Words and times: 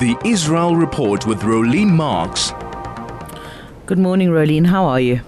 The 0.00 0.16
Israel 0.24 0.76
Report 0.76 1.26
with 1.26 1.42
Rolene 1.42 1.90
Marks. 1.90 2.52
Good 3.86 3.98
morning, 3.98 4.30
Rolene. 4.30 4.66
How 4.66 4.86
are 4.86 5.00
you? 5.00 5.20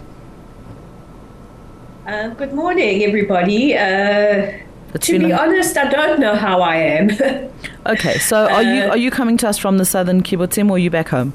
Uh, 2.06 2.28
good 2.28 2.54
morning, 2.54 3.02
everybody. 3.02 3.76
Uh, 3.76 4.52
to 4.98 5.18
be 5.18 5.30
a... 5.30 5.38
honest, 5.38 5.76
I 5.76 5.90
don't 5.90 6.20
know 6.20 6.34
how 6.34 6.62
I 6.62 6.76
am. 6.76 7.10
okay, 7.86 8.18
so 8.18 8.48
are 8.48 8.62
you 8.62 8.82
uh, 8.84 8.88
are 8.88 8.96
you 8.96 9.10
coming 9.10 9.36
to 9.38 9.48
us 9.48 9.58
from 9.58 9.78
the 9.78 9.84
southern 9.84 10.22
kibbutzim, 10.22 10.70
or 10.70 10.76
are 10.76 10.78
you 10.78 10.90
back 10.90 11.08
home? 11.08 11.34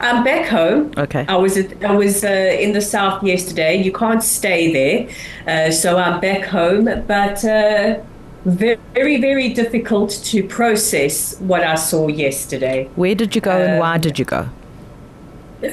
I'm 0.00 0.24
back 0.24 0.48
home. 0.48 0.92
Okay. 0.96 1.26
I 1.28 1.36
was 1.36 1.56
at, 1.56 1.84
I 1.84 1.94
was 1.94 2.24
uh, 2.24 2.28
in 2.28 2.72
the 2.72 2.80
south 2.80 3.22
yesterday. 3.22 3.82
You 3.82 3.92
can't 3.92 4.22
stay 4.22 4.72
there, 4.72 5.68
uh, 5.68 5.70
so 5.70 5.98
I'm 5.98 6.20
back 6.20 6.44
home. 6.44 6.84
But 7.06 7.44
uh, 7.44 8.00
very, 8.44 9.20
very 9.20 9.50
difficult 9.50 10.10
to 10.24 10.42
process 10.44 11.38
what 11.40 11.62
I 11.62 11.74
saw 11.74 12.08
yesterday. 12.08 12.88
Where 12.96 13.14
did 13.14 13.34
you 13.34 13.40
go 13.40 13.50
and 13.50 13.78
why 13.78 13.98
did 13.98 14.18
you 14.18 14.24
go? 14.24 14.48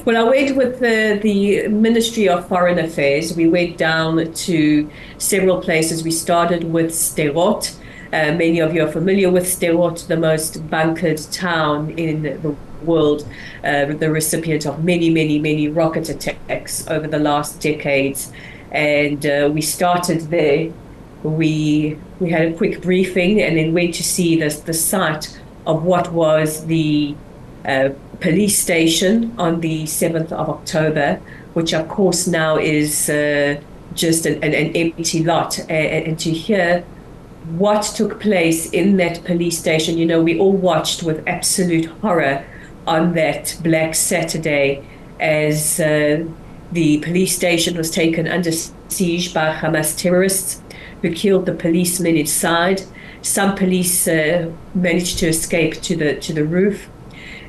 Well, 0.03 0.17
I 0.17 0.29
went 0.29 0.57
with 0.57 0.81
the, 0.81 1.17
the 1.23 1.69
Ministry 1.69 2.27
of 2.27 2.45
Foreign 2.49 2.77
Affairs. 2.77 3.33
We 3.37 3.47
went 3.47 3.77
down 3.77 4.33
to 4.33 4.91
several 5.17 5.61
places. 5.61 6.03
We 6.03 6.11
started 6.11 6.65
with 6.65 6.91
Sderot. 6.91 7.73
Uh, 8.11 8.33
many 8.33 8.59
of 8.59 8.73
you 8.73 8.83
are 8.83 8.91
familiar 8.91 9.29
with 9.29 9.45
Sderot, 9.45 10.07
the 10.07 10.17
most 10.17 10.69
bunkered 10.69 11.19
town 11.31 11.91
in 11.91 12.23
the 12.23 12.53
world, 12.83 13.25
uh, 13.63 13.85
the 13.85 14.11
recipient 14.11 14.65
of 14.65 14.83
many, 14.83 15.09
many, 15.09 15.39
many 15.39 15.69
rocket 15.69 16.09
attacks 16.09 16.85
over 16.89 17.07
the 17.07 17.19
last 17.19 17.61
decades. 17.61 18.33
And 18.71 19.25
uh, 19.25 19.49
we 19.53 19.61
started 19.61 20.21
there 20.29 20.73
we 21.29 21.97
we 22.19 22.29
had 22.29 22.51
a 22.51 22.53
quick 22.53 22.81
briefing 22.81 23.41
and 23.41 23.57
then 23.57 23.73
went 23.73 23.93
to 23.95 24.03
see 24.03 24.39
the, 24.39 24.49
the 24.65 24.73
site 24.73 25.39
of 25.65 25.83
what 25.83 26.11
was 26.11 26.65
the 26.65 27.15
uh, 27.65 27.89
police 28.19 28.57
station 28.57 29.33
on 29.37 29.59
the 29.59 29.83
7th 29.83 30.31
of 30.31 30.49
October, 30.49 31.19
which 31.53 31.73
of 31.73 31.87
course 31.89 32.27
now 32.27 32.57
is 32.57 33.09
uh, 33.09 33.59
just 33.93 34.25
an, 34.25 34.43
an, 34.43 34.75
empty 34.75 35.23
lot. 35.23 35.59
And, 35.59 36.07
and, 36.07 36.19
to 36.19 36.31
hear 36.31 36.83
what 37.57 37.83
took 37.83 38.19
place 38.19 38.69
in 38.71 38.97
that 38.97 39.23
police 39.25 39.57
station, 39.59 39.97
you 39.97 40.05
know, 40.05 40.21
we 40.21 40.39
all 40.39 40.53
watched 40.53 41.03
with 41.03 41.27
absolute 41.27 41.85
horror 42.01 42.45
on 42.85 43.13
that 43.13 43.57
Black 43.61 43.93
Saturday 43.95 44.83
as 45.19 45.79
uh, 45.79 46.25
the 46.71 46.99
police 46.99 47.35
station 47.35 47.77
was 47.77 47.89
taken 47.91 48.27
under 48.27 48.51
siege 48.51 49.33
by 49.33 49.53
Hamas 49.53 49.97
terrorists 49.97 50.61
who 51.01 51.13
killed 51.13 51.45
the 51.45 51.53
policemen 51.53 52.17
inside. 52.17 52.83
Some 53.21 53.55
police 53.55 54.07
uh, 54.07 54.51
managed 54.73 55.19
to 55.19 55.27
escape 55.27 55.81
to 55.81 55.95
the 55.95 56.15
to 56.15 56.33
the 56.33 56.45
roof, 56.45 56.89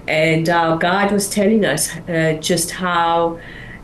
and 0.07 0.49
our 0.49 0.79
guide 0.79 1.13
was 1.13 1.29
telling 1.29 1.65
us 1.65 1.97
uh, 2.09 2.39
just 2.41 2.73
how. 2.73 3.39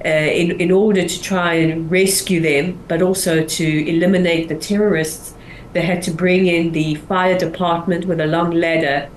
Uh, 0.07 0.09
in, 0.43 0.61
in 0.61 0.71
order 0.71 1.09
to 1.09 1.23
try 1.23 1.55
and 1.55 1.91
rescue 1.91 2.39
them, 2.39 2.79
but 2.89 3.01
also 3.01 3.43
to 3.43 3.89
eliminate 3.89 4.51
the 4.51 4.55
terrorists, 4.55 5.33
they 5.73 5.81
had 5.81 6.03
to 6.03 6.11
bring 6.11 6.47
in 6.47 6.73
the 6.73 6.95
fire 6.95 7.39
department 7.39 8.05
with 8.05 8.21
a 8.21 8.27
long 8.27 8.51
ladder 8.51 9.09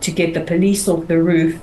to 0.00 0.10
get 0.10 0.34
the 0.34 0.40
police 0.42 0.88
off 0.88 1.06
the 1.08 1.22
roof 1.22 1.58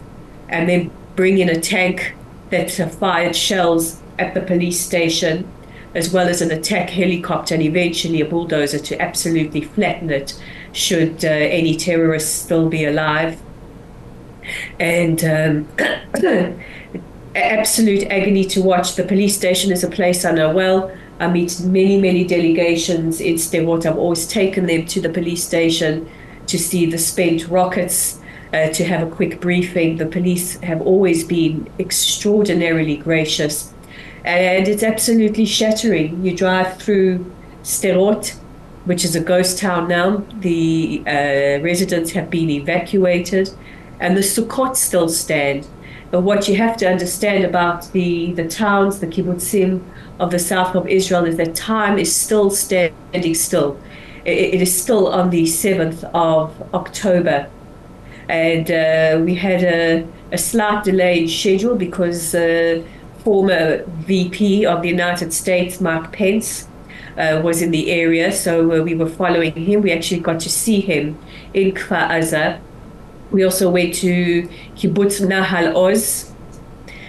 and 0.49 0.67
then 0.67 0.91
bring 1.15 1.37
in 1.37 1.49
a 1.49 1.59
tank 1.59 2.13
that 2.49 2.69
fired 2.99 3.35
shells 3.35 4.01
at 4.19 4.33
the 4.33 4.41
police 4.41 4.79
station 4.79 5.47
as 5.95 6.11
well 6.11 6.27
as 6.27 6.41
an 6.41 6.51
attack 6.51 6.89
helicopter 6.89 7.53
and 7.53 7.63
eventually 7.63 8.21
a 8.21 8.25
bulldozer 8.25 8.79
to 8.79 9.01
absolutely 9.01 9.61
flatten 9.61 10.09
it 10.09 10.39
should 10.71 11.23
uh, 11.23 11.27
any 11.27 11.75
terrorists 11.75 12.33
still 12.33 12.67
be 12.67 12.85
alive. 12.85 13.39
And 14.79 15.23
um, 15.23 15.69
absolute 17.35 18.03
agony 18.07 18.45
to 18.45 18.61
watch. 18.61 18.95
The 18.95 19.03
police 19.03 19.35
station 19.37 19.71
is 19.71 19.83
a 19.83 19.89
place 19.89 20.25
I 20.25 20.31
know 20.31 20.51
well. 20.51 20.95
I 21.19 21.29
meet 21.29 21.59
many, 21.61 21.99
many 21.99 22.25
delegations 22.25 23.21
in 23.21 23.35
Sderot. 23.35 23.85
I've 23.85 23.97
always 23.97 24.27
taken 24.27 24.65
them 24.65 24.85
to 24.87 24.99
the 24.99 25.09
police 25.09 25.43
station 25.43 26.09
to 26.47 26.57
see 26.57 26.85
the 26.85 26.97
spent 26.97 27.47
rockets, 27.47 28.19
uh, 28.51 28.69
to 28.69 28.83
have 28.83 29.07
a 29.07 29.11
quick 29.11 29.39
briefing. 29.39 29.97
The 29.97 30.05
police 30.07 30.59
have 30.61 30.81
always 30.81 31.23
been 31.23 31.69
extraordinarily 31.79 32.97
gracious 32.97 33.72
and 34.23 34.67
it's 34.67 34.83
absolutely 34.83 35.45
shattering. 35.45 36.23
You 36.25 36.35
drive 36.35 36.77
through 36.77 37.31
Sderot, 37.63 38.35
which 38.85 39.03
is 39.03 39.15
a 39.15 39.19
ghost 39.19 39.57
town 39.57 39.87
now. 39.87 40.23
The 40.39 41.03
uh, 41.05 41.63
residents 41.63 42.11
have 42.11 42.29
been 42.29 42.49
evacuated, 42.49 43.49
and 43.99 44.15
the 44.15 44.21
Sukkot 44.21 44.75
still 44.75 45.09
stand. 45.09 45.67
But 46.11 46.21
what 46.21 46.47
you 46.47 46.55
have 46.57 46.77
to 46.77 46.87
understand 46.87 47.43
about 47.43 47.91
the, 47.91 48.33
the 48.33 48.47
towns, 48.47 48.99
the 48.99 49.07
kibbutzim 49.07 49.81
of 50.19 50.29
the 50.31 50.39
south 50.39 50.75
of 50.75 50.87
Israel, 50.87 51.25
is 51.25 51.37
that 51.37 51.55
time 51.55 51.97
is 51.97 52.15
still 52.15 52.51
standing 52.51 53.33
still. 53.33 53.79
it, 54.23 54.53
it 54.55 54.61
is 54.61 54.81
still 54.81 55.07
on 55.07 55.31
the 55.31 55.43
7th 55.43 56.03
of 56.13 56.53
October. 56.73 57.49
And 58.29 58.69
uh, 58.71 59.23
we 59.23 59.35
had 59.35 59.63
a, 59.63 60.07
a 60.31 60.37
slight 60.37 60.83
delay 60.83 61.23
in 61.23 61.27
schedule 61.27 61.75
because 61.75 62.35
uh, 62.35 62.83
former 63.23 63.83
VP 64.05 64.65
of 64.65 64.81
the 64.81 64.89
United 64.89 65.33
States, 65.33 65.79
Mark 65.79 66.11
Pence, 66.11 66.67
uh, 67.17 67.41
was 67.43 67.61
in 67.61 67.71
the 67.71 67.91
area, 67.91 68.31
so 68.31 68.71
uh, 68.71 68.83
we 68.83 68.95
were 68.95 69.09
following 69.09 69.53
him. 69.53 69.81
We 69.81 69.91
actually 69.91 70.19
got 70.19 70.39
to 70.41 70.49
see 70.49 70.81
him 70.81 71.17
in 71.53 71.71
Kfar 71.71 72.09
Aza. 72.09 72.59
We 73.31 73.43
also 73.43 73.69
went 73.69 73.93
to 73.95 74.43
Kibbutz 74.75 75.21
Nahal 75.21 75.75
Oz. 75.75 76.31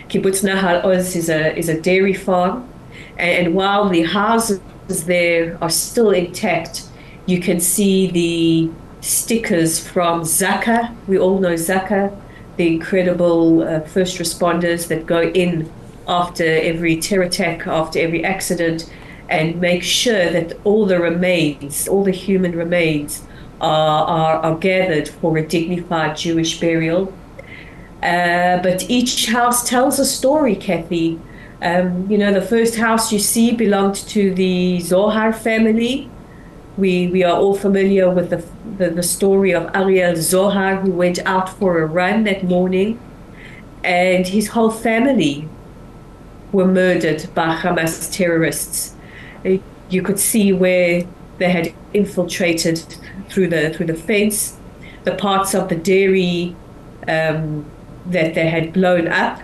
Kibbutz 0.08 0.42
Nahal 0.44 0.84
Oz 0.84 1.16
is 1.16 1.28
a 1.28 1.56
is 1.56 1.68
a 1.68 1.80
dairy 1.80 2.14
farm, 2.14 2.68
and, 3.16 3.46
and 3.46 3.54
while 3.54 3.88
the 3.88 4.02
houses 4.02 4.60
there 5.06 5.58
are 5.62 5.70
still 5.70 6.10
intact, 6.10 6.82
you 7.26 7.40
can 7.40 7.58
see 7.58 8.10
the 8.10 8.70
stickers 9.00 9.86
from 9.86 10.22
Zaka. 10.22 10.94
We 11.06 11.18
all 11.18 11.38
know 11.38 11.54
Zaka, 11.54 12.14
the 12.56 12.66
incredible 12.66 13.62
uh, 13.62 13.80
first 13.80 14.18
responders 14.18 14.88
that 14.88 15.06
go 15.06 15.22
in 15.22 15.70
after 16.06 16.44
every 16.44 16.96
terror 17.00 17.24
attack, 17.24 17.66
after 17.66 17.98
every 17.98 18.24
accident, 18.24 18.90
and 19.28 19.60
make 19.60 19.82
sure 19.82 20.30
that 20.30 20.52
all 20.64 20.86
the 20.86 21.00
remains, 21.00 21.88
all 21.88 22.04
the 22.04 22.10
human 22.10 22.52
remains, 22.52 23.22
are, 23.60 24.04
are, 24.06 24.36
are 24.36 24.58
gathered 24.58 25.08
for 25.08 25.36
a 25.38 25.46
dignified 25.46 26.16
Jewish 26.16 26.60
burial. 26.60 27.12
Uh, 28.02 28.62
but 28.62 28.88
each 28.90 29.26
house 29.26 29.66
tells 29.66 29.98
a 29.98 30.04
story, 30.04 30.54
Kathy. 30.54 31.18
Um, 31.62 32.10
you 32.10 32.18
know, 32.18 32.32
the 32.32 32.42
first 32.42 32.76
house 32.76 33.10
you 33.10 33.18
see 33.18 33.52
belonged 33.52 33.94
to 33.94 34.34
the 34.34 34.80
Zohar 34.80 35.32
family. 35.32 36.10
We, 36.76 37.06
we 37.06 37.22
are 37.22 37.34
all 37.34 37.54
familiar 37.54 38.10
with 38.10 38.28
the, 38.28 38.44
the, 38.76 38.90
the 38.90 39.02
story 39.02 39.54
of 39.54 39.70
Ariel 39.74 40.16
Zohar, 40.16 40.76
who 40.76 40.90
went 40.90 41.20
out 41.24 41.48
for 41.48 41.80
a 41.80 41.86
run 41.86 42.24
that 42.24 42.44
morning, 42.44 43.00
and 43.82 44.26
his 44.26 44.48
whole 44.48 44.70
family 44.70 45.48
were 46.54 46.66
murdered 46.66 47.28
by 47.34 47.56
Hamas 47.56 48.10
terrorists. 48.12 48.94
You 49.90 50.02
could 50.02 50.20
see 50.20 50.52
where 50.52 51.06
they 51.38 51.50
had 51.50 51.74
infiltrated 51.92 52.78
through 53.28 53.48
the 53.48 53.74
through 53.74 53.86
the 53.86 53.94
fence, 53.94 54.56
the 55.02 55.14
parts 55.16 55.52
of 55.54 55.68
the 55.68 55.74
dairy 55.74 56.54
um, 57.08 57.66
that 58.06 58.34
they 58.34 58.48
had 58.48 58.72
blown 58.72 59.08
up, 59.08 59.40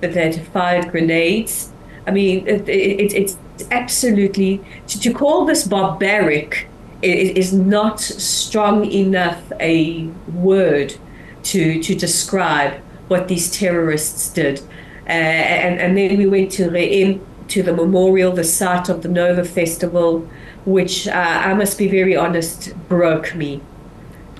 that 0.00 0.14
they 0.14 0.32
had 0.32 0.46
fired 0.48 0.90
grenades. 0.90 1.72
I 2.06 2.12
mean, 2.12 2.46
it, 2.46 2.68
it, 2.68 3.12
it's 3.12 3.36
absolutely 3.70 4.60
to, 4.86 5.00
to, 5.00 5.12
call 5.12 5.44
this 5.44 5.66
barbaric 5.66 6.68
is 7.02 7.52
not 7.52 8.00
strong 8.00 8.84
enough 8.90 9.40
a 9.60 10.04
word 10.32 10.94
to 11.42 11.82
to 11.82 11.94
describe 11.94 12.80
what 13.08 13.26
these 13.28 13.50
terrorists 13.50 14.30
did. 14.30 14.62
And, 15.06 15.80
and 15.80 15.96
then 15.96 16.16
we 16.18 16.26
went 16.26 16.52
to 16.52 16.70
Re'em, 16.70 17.20
to 17.48 17.62
the 17.62 17.72
memorial, 17.72 18.32
the 18.32 18.44
site 18.44 18.88
of 18.88 19.02
the 19.02 19.08
Nova 19.08 19.44
Festival, 19.44 20.26
which 20.64 21.06
uh, 21.06 21.12
I 21.12 21.54
must 21.54 21.76
be 21.76 21.88
very 21.88 22.16
honest, 22.16 22.72
broke 22.88 23.34
me. 23.34 23.60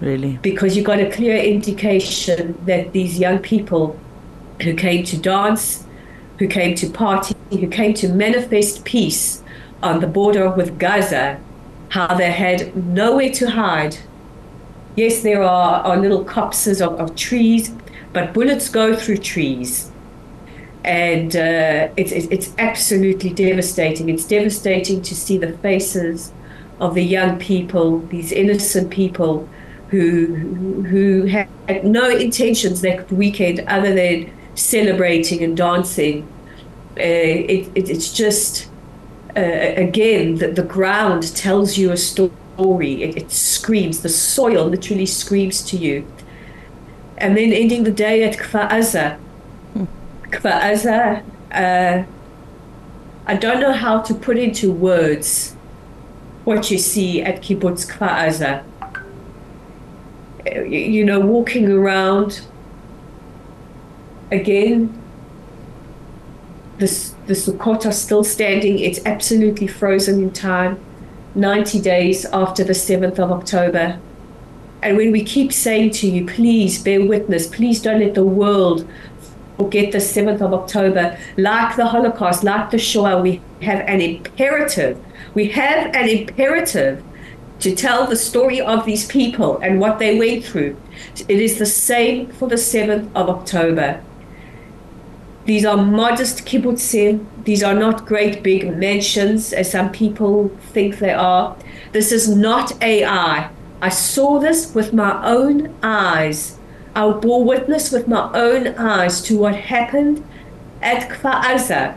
Really? 0.00 0.38
Because 0.42 0.76
you 0.76 0.82
got 0.82 0.98
a 0.98 1.10
clear 1.10 1.36
indication 1.36 2.58
that 2.66 2.92
these 2.92 3.18
young 3.18 3.38
people 3.38 3.98
who 4.62 4.74
came 4.74 5.04
to 5.04 5.16
dance, 5.16 5.84
who 6.38 6.48
came 6.48 6.74
to 6.76 6.88
party, 6.88 7.36
who 7.50 7.68
came 7.68 7.94
to 7.94 8.08
manifest 8.08 8.84
peace 8.84 9.42
on 9.82 10.00
the 10.00 10.06
border 10.06 10.50
with 10.50 10.78
Gaza, 10.78 11.38
how 11.90 12.14
they 12.14 12.32
had 12.32 12.74
nowhere 12.74 13.30
to 13.32 13.50
hide. 13.50 13.98
Yes, 14.96 15.22
there 15.22 15.42
are, 15.42 15.82
are 15.82 15.96
little 15.96 16.24
copses 16.24 16.80
of, 16.80 16.98
of 16.98 17.14
trees, 17.14 17.72
but 18.12 18.32
bullets 18.32 18.68
go 18.68 18.96
through 18.96 19.18
trees. 19.18 19.91
And 20.84 21.36
uh, 21.36 21.88
it's, 21.96 22.10
it's 22.12 22.52
absolutely 22.58 23.30
devastating. 23.30 24.08
It's 24.08 24.24
devastating 24.24 25.00
to 25.02 25.14
see 25.14 25.38
the 25.38 25.56
faces 25.58 26.32
of 26.80 26.94
the 26.94 27.04
young 27.04 27.38
people, 27.38 28.00
these 28.00 28.32
innocent 28.32 28.90
people 28.90 29.48
who, 29.90 30.82
who 30.84 31.26
had 31.26 31.48
no 31.84 32.10
intentions 32.10 32.80
that 32.80 33.12
weekend 33.12 33.60
other 33.68 33.94
than 33.94 34.32
celebrating 34.56 35.44
and 35.44 35.56
dancing. 35.56 36.26
Uh, 36.96 37.02
it, 37.02 37.70
it, 37.74 37.88
it's 37.88 38.12
just, 38.12 38.68
uh, 39.36 39.40
again, 39.40 40.36
the, 40.36 40.48
the 40.48 40.64
ground 40.64 41.34
tells 41.36 41.78
you 41.78 41.92
a 41.92 41.96
story. 41.96 43.02
It, 43.02 43.16
it 43.16 43.30
screams, 43.30 44.02
the 44.02 44.08
soil 44.08 44.66
literally 44.66 45.06
screams 45.06 45.62
to 45.62 45.76
you. 45.76 46.06
And 47.18 47.36
then 47.36 47.52
ending 47.52 47.84
the 47.84 47.92
day 47.92 48.24
at 48.24 48.36
Kfar 50.32 51.22
uh, 51.52 52.04
I 53.26 53.36
don't 53.36 53.60
know 53.60 53.72
how 53.72 54.00
to 54.00 54.14
put 54.14 54.36
into 54.36 54.72
words 54.72 55.54
what 56.44 56.70
you 56.70 56.78
see 56.78 57.22
at 57.22 57.40
Kibbutz 57.42 57.86
Kfar 57.86 58.64
You 60.68 61.04
know, 61.04 61.20
walking 61.20 61.70
around 61.70 62.42
again, 64.32 64.98
the, 66.78 66.86
the 67.26 67.34
Sukkot 67.34 67.86
are 67.86 67.92
still 67.92 68.24
standing. 68.24 68.78
It's 68.78 69.04
absolutely 69.06 69.68
frozen 69.68 70.20
in 70.20 70.32
time, 70.32 70.80
90 71.34 71.80
days 71.80 72.24
after 72.26 72.64
the 72.64 72.72
7th 72.72 73.18
of 73.18 73.30
October. 73.30 74.00
And 74.82 74.96
when 74.96 75.12
we 75.12 75.22
keep 75.22 75.52
saying 75.52 75.90
to 75.92 76.08
you, 76.08 76.26
please 76.26 76.82
bear 76.82 77.06
witness, 77.06 77.46
please 77.46 77.80
don't 77.80 78.00
let 78.00 78.14
the 78.14 78.24
world 78.24 78.88
forget 79.62 79.92
the 79.92 79.98
7th 79.98 80.40
of 80.40 80.52
October, 80.52 81.16
like 81.36 81.76
the 81.76 81.86
Holocaust, 81.86 82.42
like 82.44 82.70
the 82.70 82.78
Shoah, 82.78 83.22
we 83.22 83.40
have 83.60 83.80
an 83.80 84.00
imperative. 84.00 84.98
We 85.34 85.48
have 85.50 85.94
an 85.94 86.08
imperative 86.08 87.02
to 87.60 87.74
tell 87.74 88.06
the 88.06 88.16
story 88.16 88.60
of 88.60 88.84
these 88.84 89.06
people 89.06 89.58
and 89.58 89.78
what 89.78 89.98
they 89.98 90.18
went 90.18 90.44
through. 90.44 90.76
It 91.28 91.40
is 91.40 91.58
the 91.58 91.66
same 91.66 92.32
for 92.32 92.48
the 92.48 92.56
7th 92.56 93.08
of 93.14 93.28
October. 93.28 94.02
These 95.44 95.64
are 95.64 95.76
modest 95.76 96.44
kibbutzim. 96.44 97.24
These 97.44 97.62
are 97.62 97.74
not 97.74 98.06
great 98.06 98.42
big 98.42 98.76
mansions, 98.76 99.52
as 99.52 99.70
some 99.70 99.90
people 99.90 100.48
think 100.72 100.98
they 100.98 101.12
are. 101.12 101.56
This 101.92 102.12
is 102.12 102.28
not 102.28 102.82
AI. 102.82 103.50
I 103.80 103.88
saw 103.88 104.38
this 104.38 104.74
with 104.74 104.92
my 104.92 105.24
own 105.24 105.74
eyes. 105.82 106.58
I 106.94 107.10
bore 107.10 107.44
witness 107.44 107.90
with 107.90 108.06
my 108.06 108.30
own 108.34 108.68
eyes 108.68 109.22
to 109.22 109.38
what 109.38 109.54
happened 109.54 110.24
at 110.82 111.08
Kfar 111.08 111.42
Aza. 111.42 111.96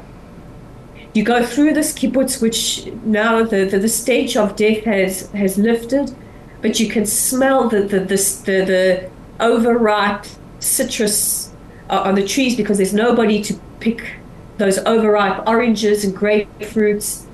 You 1.13 1.23
go 1.23 1.45
through 1.45 1.73
this 1.73 1.93
kibbutz, 1.93 2.41
which 2.41 2.85
now 3.03 3.43
the, 3.43 3.65
the, 3.65 3.79
the 3.79 3.89
stench 3.89 4.37
of 4.37 4.55
death 4.55 4.83
has, 4.85 5.29
has 5.31 5.57
lifted, 5.57 6.15
but 6.61 6.79
you 6.79 6.89
can 6.89 7.05
smell 7.05 7.67
the, 7.69 7.81
the, 7.81 7.99
the, 7.99 8.15
the, 8.45 8.65
the 8.65 9.09
overripe 9.39 10.25
citrus 10.59 11.51
uh, 11.89 12.01
on 12.01 12.15
the 12.15 12.25
trees 12.25 12.55
because 12.55 12.77
there's 12.77 12.93
nobody 12.93 13.41
to 13.43 13.53
pick 13.79 14.15
those 14.57 14.77
overripe 14.79 15.45
oranges 15.47 16.05
and 16.05 16.15
grapefruits. 16.15 17.25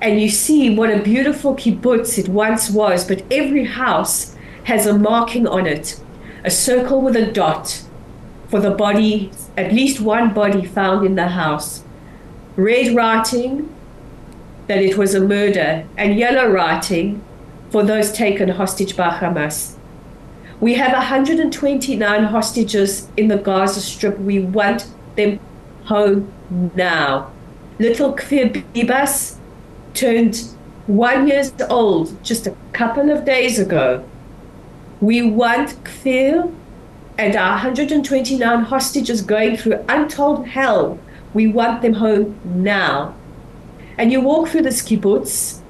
And 0.00 0.20
you 0.20 0.28
see 0.28 0.74
what 0.74 0.90
a 0.90 1.02
beautiful 1.02 1.54
kibbutz 1.54 2.18
it 2.18 2.28
once 2.28 2.70
was, 2.70 3.06
but 3.06 3.22
every 3.30 3.64
house 3.64 4.34
has 4.64 4.86
a 4.86 4.98
marking 4.98 5.46
on 5.46 5.66
it 5.66 6.00
a 6.44 6.50
circle 6.50 7.00
with 7.00 7.16
a 7.16 7.32
dot 7.32 7.82
for 8.48 8.60
the 8.60 8.70
body, 8.70 9.30
at 9.56 9.72
least 9.72 10.00
one 10.00 10.32
body 10.32 10.64
found 10.64 11.04
in 11.04 11.14
the 11.14 11.28
house. 11.28 11.82
Red 12.56 12.94
writing 12.94 13.74
that 14.66 14.78
it 14.78 14.96
was 14.96 15.14
a 15.14 15.20
murder, 15.20 15.86
and 15.96 16.18
yellow 16.18 16.50
writing 16.50 17.22
for 17.70 17.82
those 17.82 18.12
taken 18.12 18.50
hostage 18.50 18.96
by 18.96 19.10
Hamas. 19.10 19.76
We 20.60 20.74
have 20.74 20.92
129 20.92 22.24
hostages 22.24 23.08
in 23.16 23.28
the 23.28 23.36
Gaza 23.36 23.80
Strip. 23.80 24.18
We 24.18 24.40
want 24.40 24.86
them 25.16 25.40
home 25.84 26.32
now. 26.74 27.30
Little 27.78 28.14
Kfir 28.14 28.64
Bibas 28.72 29.36
turned 29.92 30.48
one 30.86 31.26
years 31.26 31.52
old 31.68 32.22
just 32.22 32.46
a 32.46 32.56
couple 32.72 33.10
of 33.10 33.24
days 33.24 33.58
ago. 33.58 34.04
We 35.04 35.20
want 35.20 35.84
Kfir 35.84 36.50
and 37.18 37.36
our 37.36 37.50
129 37.50 38.60
hostages 38.62 39.20
going 39.20 39.58
through 39.58 39.84
untold 39.86 40.48
hell. 40.48 40.98
We 41.34 41.46
want 41.46 41.82
them 41.82 41.92
home 41.92 42.40
now. 42.42 43.14
And 43.98 44.10
you 44.10 44.22
walk 44.22 44.48
through 44.48 44.62
this 44.62 44.80
kibbutz 44.80 45.60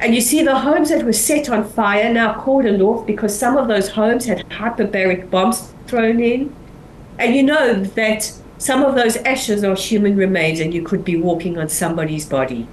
and 0.00 0.12
you 0.12 0.20
see 0.20 0.42
the 0.42 0.58
homes 0.58 0.88
that 0.88 1.04
were 1.04 1.12
set 1.12 1.48
on 1.48 1.68
fire 1.68 2.12
now 2.12 2.34
cordoned 2.34 2.80
off 2.80 3.06
because 3.06 3.38
some 3.38 3.56
of 3.56 3.68
those 3.68 3.90
homes 3.90 4.26
had 4.26 4.44
hyperbaric 4.48 5.30
bombs 5.30 5.72
thrown 5.86 6.18
in. 6.18 6.52
And 7.16 7.36
you 7.36 7.44
know 7.44 7.74
that 7.74 8.32
some 8.58 8.82
of 8.82 8.96
those 8.96 9.18
ashes 9.18 9.62
are 9.62 9.76
human 9.76 10.16
remains 10.16 10.58
and 10.58 10.74
you 10.74 10.82
could 10.82 11.04
be 11.04 11.16
walking 11.16 11.58
on 11.58 11.68
somebody's 11.68 12.26
body. 12.26 12.66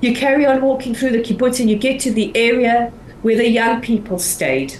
You 0.00 0.14
carry 0.14 0.46
on 0.46 0.62
walking 0.62 0.94
through 0.94 1.10
the 1.10 1.20
kibbutz 1.20 1.60
and 1.60 1.68
you 1.68 1.76
get 1.76 2.00
to 2.00 2.10
the 2.10 2.34
area 2.34 2.90
where 3.22 3.36
the 3.36 3.48
young 3.48 3.80
people 3.80 4.18
stayed. 4.18 4.74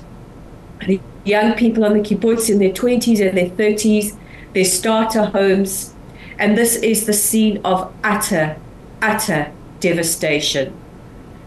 The 0.87 1.01
young 1.25 1.55
people 1.55 1.85
on 1.85 1.93
the 1.93 2.01
kibbutz 2.01 2.49
in 2.49 2.59
their 2.59 2.71
20s 2.71 3.21
and 3.27 3.37
their 3.37 3.51
30s, 3.51 4.17
their 4.55 4.65
starter 4.65 5.27
homes. 5.27 5.95
And 6.39 6.57
this 6.57 6.77
is 6.77 7.07
the 7.07 7.13
scene 7.13 7.61
of 7.65 7.93
utter, 8.03 8.57
utter 9.03 9.53
devastation. 9.81 10.73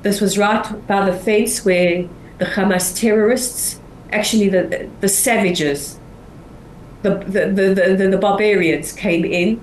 This 0.04 0.22
was 0.22 0.38
right 0.38 0.88
by 0.88 1.10
the 1.10 1.18
fence 1.18 1.66
where 1.66 2.08
the 2.38 2.46
Hamas 2.46 2.96
terrorists, 2.96 3.80
actually 4.12 4.50
the, 4.50 4.90
the 5.00 5.08
savages, 5.08 6.00
the, 7.02 7.16
the, 7.16 7.48
the, 7.48 7.96
the, 7.96 8.08
the 8.10 8.18
barbarians 8.18 8.92
came 8.92 9.26
in. 9.26 9.60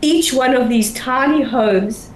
Each 0.00 0.32
one 0.32 0.54
of 0.54 0.68
these 0.68 0.92
tiny 0.94 1.42
homes, 1.42 2.12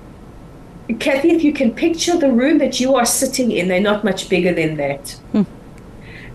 Kathy, 0.99 1.31
if 1.31 1.45
you 1.45 1.53
can 1.53 1.73
picture 1.75 2.17
the 2.17 2.33
room 2.33 2.59
that 2.59 2.81
you 2.81 2.95
are 2.95 3.07
sitting 3.07 3.53
in, 3.53 3.69
they're 3.69 3.81
not 3.81 4.05
much 4.05 4.29
bigger 4.29 4.53
than 4.53 4.77
that. 4.77 5.11
Hmm. 5.33 5.43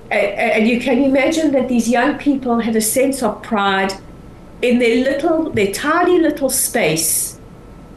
And 0.09 0.67
you 0.67 0.79
can 0.79 1.03
imagine 1.03 1.51
that 1.51 1.67
these 1.67 1.89
young 1.89 2.17
people 2.17 2.59
had 2.59 2.75
a 2.75 2.81
sense 2.81 3.21
of 3.21 3.43
pride 3.43 3.93
in 4.61 4.79
their 4.79 5.03
little, 5.03 5.49
their 5.49 5.71
tiny 5.73 6.19
little 6.19 6.49
space, 6.49 7.39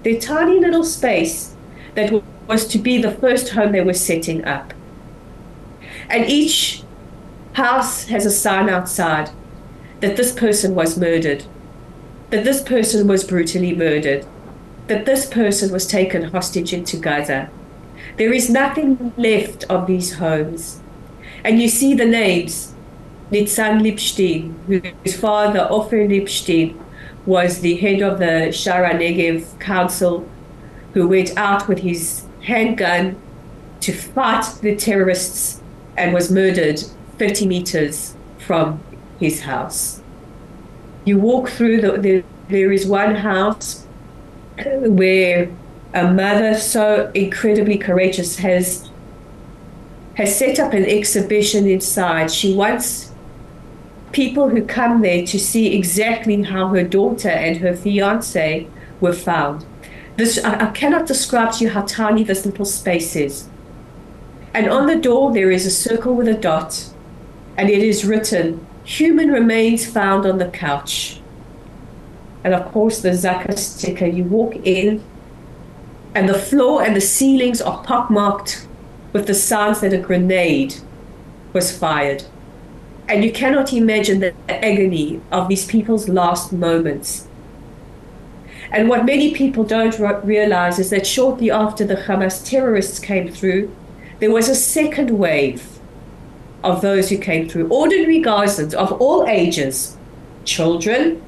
their 0.02 0.18
tiny 0.18 0.58
little 0.58 0.82
space 0.82 1.54
that 1.94 2.22
was 2.48 2.66
to 2.66 2.78
be 2.78 3.00
the 3.00 3.12
first 3.12 3.50
home 3.50 3.72
they 3.72 3.80
were 3.80 3.94
setting 3.94 4.44
up. 4.44 4.74
And 6.08 6.28
each 6.28 6.82
house 7.52 8.04
has 8.06 8.26
a 8.26 8.30
sign 8.30 8.68
outside 8.68 9.30
that 10.00 10.16
this 10.16 10.32
person 10.32 10.74
was 10.74 10.98
murdered, 10.98 11.44
that 12.30 12.44
this 12.44 12.62
person 12.62 13.06
was 13.06 13.22
brutally 13.22 13.74
murdered, 13.74 14.26
that 14.90 15.06
this 15.06 15.24
person 15.26 15.72
was 15.72 15.86
taken 15.86 16.24
hostage 16.24 16.72
into 16.72 16.96
Gaza. 16.96 17.48
There 18.16 18.32
is 18.32 18.50
nothing 18.50 19.12
left 19.16 19.62
of 19.70 19.86
these 19.86 20.14
homes. 20.14 20.80
And 21.44 21.62
you 21.62 21.68
see 21.68 21.94
the 21.94 22.04
names 22.04 22.74
Nitzan 23.30 23.82
Libstein, 23.82 24.56
whose 24.66 25.14
father, 25.14 25.68
Ofer 25.70 26.08
Libstein, 26.08 26.76
was 27.24 27.60
the 27.60 27.76
head 27.76 28.02
of 28.02 28.18
the 28.18 28.50
Sha'ar 28.50 28.90
HaNegev 28.90 29.60
Council, 29.60 30.28
who 30.92 31.06
went 31.06 31.38
out 31.38 31.68
with 31.68 31.78
his 31.78 32.26
handgun 32.42 33.14
to 33.82 33.92
fight 33.92 34.44
the 34.60 34.74
terrorists 34.74 35.62
and 35.96 36.12
was 36.12 36.32
murdered 36.32 36.80
30 37.16 37.46
meters 37.46 38.16
from 38.38 38.80
his 39.20 39.42
house. 39.42 40.02
You 41.04 41.18
walk 41.18 41.48
through, 41.48 41.80
the, 41.80 41.92
the, 41.92 42.24
there 42.48 42.72
is 42.72 42.86
one 42.86 43.14
house 43.14 43.86
where 44.64 45.50
a 45.94 46.12
mother 46.12 46.54
so 46.54 47.10
incredibly 47.14 47.78
courageous 47.78 48.38
has 48.38 48.88
has 50.14 50.36
set 50.36 50.58
up 50.58 50.72
an 50.72 50.84
exhibition 50.84 51.66
inside. 51.66 52.30
She 52.30 52.54
wants 52.54 53.12
people 54.12 54.48
who 54.48 54.64
come 54.64 55.02
there 55.02 55.24
to 55.26 55.38
see 55.38 55.74
exactly 55.74 56.42
how 56.42 56.68
her 56.68 56.82
daughter 56.82 57.28
and 57.28 57.58
her 57.58 57.74
fiance 57.74 58.68
were 59.00 59.12
found. 59.12 59.64
This, 60.16 60.42
I, 60.44 60.68
I 60.68 60.70
cannot 60.72 61.06
describe 61.06 61.52
to 61.52 61.64
you 61.64 61.70
how 61.70 61.82
tiny 61.82 62.24
this 62.24 62.44
little 62.44 62.64
space 62.64 63.16
is. 63.16 63.48
And 64.52 64.68
on 64.68 64.86
the 64.86 64.96
door, 64.96 65.32
there 65.32 65.50
is 65.50 65.64
a 65.64 65.70
circle 65.70 66.14
with 66.14 66.28
a 66.28 66.34
dot, 66.34 66.90
and 67.56 67.70
it 67.70 67.82
is 67.82 68.04
written, 68.04 68.66
Human 68.84 69.30
remains 69.30 69.86
found 69.86 70.26
on 70.26 70.38
the 70.38 70.48
couch. 70.48 71.19
And 72.44 72.54
of 72.54 72.70
course, 72.72 73.00
the 73.02 73.10
Zaka 73.10 73.58
sticker, 73.58 74.06
you 74.06 74.24
walk 74.24 74.54
in, 74.66 75.02
and 76.14 76.28
the 76.28 76.38
floor 76.38 76.82
and 76.82 76.96
the 76.96 77.00
ceilings 77.00 77.60
are 77.60 77.82
pockmarked 77.84 78.66
with 79.12 79.26
the 79.26 79.34
signs 79.34 79.80
that 79.80 79.92
a 79.92 79.98
grenade 79.98 80.76
was 81.52 81.76
fired. 81.76 82.24
And 83.08 83.24
you 83.24 83.32
cannot 83.32 83.72
imagine 83.72 84.20
the 84.20 84.34
agony 84.48 85.20
of 85.32 85.48
these 85.48 85.66
people's 85.66 86.08
last 86.08 86.52
moments. 86.52 87.26
And 88.72 88.88
what 88.88 89.04
many 89.04 89.34
people 89.34 89.64
don't 89.64 89.98
realize 90.24 90.78
is 90.78 90.90
that 90.90 91.06
shortly 91.06 91.50
after 91.50 91.84
the 91.84 91.96
Hamas 91.96 92.48
terrorists 92.48 93.00
came 93.00 93.28
through, 93.28 93.74
there 94.20 94.30
was 94.30 94.48
a 94.48 94.54
second 94.54 95.10
wave 95.10 95.80
of 96.62 96.82
those 96.82 97.08
who 97.08 97.18
came 97.18 97.48
through, 97.48 97.68
ordinary 97.68 98.22
Gazans 98.22 98.74
of 98.74 98.92
all 99.00 99.26
ages, 99.26 99.96
children, 100.44 101.22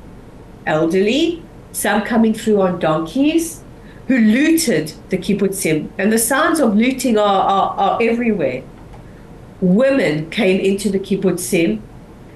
elderly, 0.66 1.42
some 1.72 2.02
coming 2.02 2.34
through 2.34 2.60
on 2.60 2.78
donkeys, 2.78 3.62
who 4.08 4.18
looted 4.18 4.92
the 5.10 5.18
kibbutzim. 5.18 5.90
And 5.98 6.12
the 6.12 6.18
signs 6.18 6.60
of 6.60 6.76
looting 6.76 7.18
are, 7.18 7.42
are, 7.42 7.70
are 7.78 7.98
everywhere. 8.02 8.62
Women 9.60 10.28
came 10.30 10.60
into 10.60 10.90
the 10.90 10.98
kibbutzim 10.98 11.80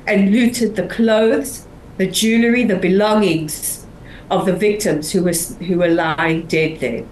and 0.06 0.32
looted 0.32 0.76
the 0.76 0.86
clothes, 0.86 1.66
the 1.96 2.06
jewelry, 2.06 2.64
the 2.64 2.76
belongings 2.76 3.84
of 4.30 4.46
the 4.46 4.54
victims 4.54 5.12
who 5.12 5.24
were, 5.24 5.32
who 5.66 5.78
were 5.78 5.88
lying 5.88 6.46
dead 6.46 6.80
there. 6.80 7.04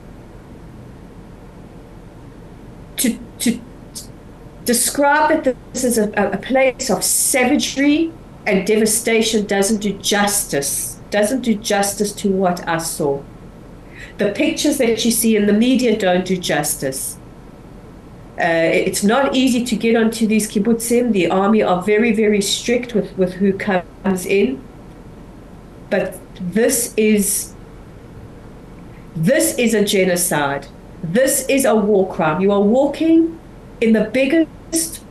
To, 2.99 3.19
to 3.41 3.61
describe 4.65 5.45
that 5.45 5.57
this 5.73 5.85
is 5.85 5.99
a, 5.99 6.11
a 6.13 6.39
place 6.39 6.91
of 6.91 7.03
savagery 7.05 8.13
and 8.47 8.67
devastation 8.67 9.47
doesn't 9.47 9.79
do 9.79 9.93
justice, 9.99 10.94
doesn't 11.15 11.43
do 11.43 11.55
justice 11.55 12.13
to 12.13 12.29
what 12.29 12.67
I 12.67 12.79
saw. 12.79 13.23
The 14.19 14.33
pictures 14.33 14.79
that 14.79 15.05
you 15.05 15.13
see 15.13 15.37
in 15.37 15.47
the 15.47 15.53
media 15.53 15.97
don't 15.97 16.25
do 16.25 16.37
justice. 16.37 17.17
Uh, 18.37 18.69
it's 18.89 19.05
not 19.05 19.33
easy 19.33 19.65
to 19.65 19.77
get 19.77 19.95
onto 19.95 20.27
these 20.27 20.51
kibbutzim. 20.51 21.13
The 21.13 21.31
army 21.31 21.63
are 21.63 21.81
very, 21.81 22.13
very 22.13 22.41
strict 22.41 22.97
with, 22.97 23.17
with 23.17 23.35
who 23.35 23.53
comes 23.53 24.27
in. 24.27 24.61
But 25.89 26.19
this 26.41 26.93
is 26.97 27.55
this 29.15 29.57
is 29.57 29.73
a 29.73 29.85
genocide. 29.85 30.67
This 31.05 31.47
is 31.49 31.65
a 31.65 31.77
war 31.77 32.13
crime. 32.13 32.41
You 32.41 32.51
are 32.51 32.61
walking 32.61 33.39
in 33.81 33.93
the 33.93 34.07
biggest 34.19 35.05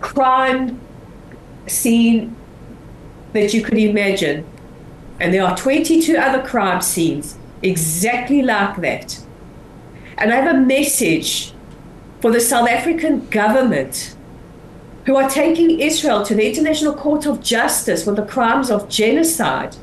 crime 0.00 0.80
scene 1.68 2.34
that 3.34 3.54
you 3.54 3.62
could 3.62 3.78
imagine. 3.78 4.44
And 5.18 5.32
there 5.32 5.44
are 5.44 5.56
22 5.56 6.16
other 6.16 6.42
crime 6.42 6.82
scenes 6.82 7.38
exactly 7.62 8.42
like 8.42 8.76
that. 8.80 9.24
And 10.18 10.32
I 10.32 10.36
have 10.36 10.54
a 10.54 10.58
message 10.58 11.52
for 12.20 12.30
the 12.30 12.40
South 12.40 12.68
African 12.68 13.28
government 13.28 14.16
who 15.04 15.16
are 15.16 15.30
taking 15.30 15.80
Israel 15.80 16.24
to 16.24 16.34
the 16.34 16.48
International 16.48 16.94
Court 16.94 17.26
of 17.26 17.42
Justice 17.42 18.04
for 18.04 18.12
the 18.12 18.24
crimes 18.24 18.70
of 18.70 18.88
genocide. 18.88 19.76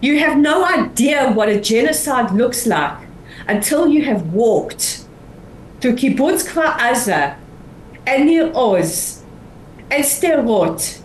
You 0.00 0.18
have 0.18 0.38
no 0.38 0.64
idea 0.64 1.30
what 1.32 1.48
a 1.48 1.60
genocide 1.60 2.32
looks 2.32 2.66
like 2.66 2.98
until 3.46 3.88
you 3.88 4.04
have 4.04 4.32
walked 4.32 5.04
through 5.80 5.96
Kibbutz 5.96 6.48
Kfar 6.48 6.78
Aza 6.78 7.36
and 8.06 8.26
Nir 8.26 8.50
Oz 8.54 9.22
and 9.90 10.04
Sderot 10.04 11.00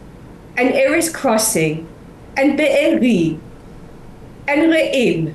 and 0.58 0.74
Erez 0.74 1.14
Crossing 1.14 1.88
and 2.38 2.58
Be'eri 2.58 3.40
and 4.48 4.62
Re'im 4.72 5.34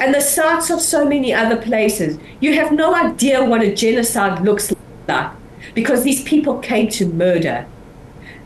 and 0.00 0.14
the 0.14 0.20
sites 0.20 0.70
of 0.70 0.80
so 0.80 1.04
many 1.04 1.32
other 1.32 1.56
places. 1.56 2.18
You 2.40 2.54
have 2.54 2.72
no 2.72 2.94
idea 2.94 3.44
what 3.44 3.62
a 3.62 3.74
genocide 3.74 4.42
looks 4.42 4.72
like 5.06 5.30
because 5.74 6.02
these 6.02 6.22
people 6.24 6.58
came 6.58 6.88
to 6.90 7.06
murder. 7.06 7.66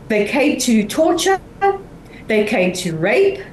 They 0.07 0.25
came 0.27 0.59
to 0.59 0.87
torture, 0.87 1.41
they 2.27 2.45
came 2.45 2.73
to 2.73 2.95
rape, 2.95 3.43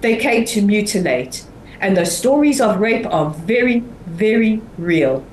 they 0.00 0.16
came 0.16 0.44
to 0.46 0.62
mutilate. 0.62 1.46
And 1.80 1.96
the 1.96 2.04
stories 2.04 2.60
of 2.60 2.78
rape 2.78 3.06
are 3.06 3.30
very, 3.30 3.80
very 4.06 4.60
real. 4.78 5.24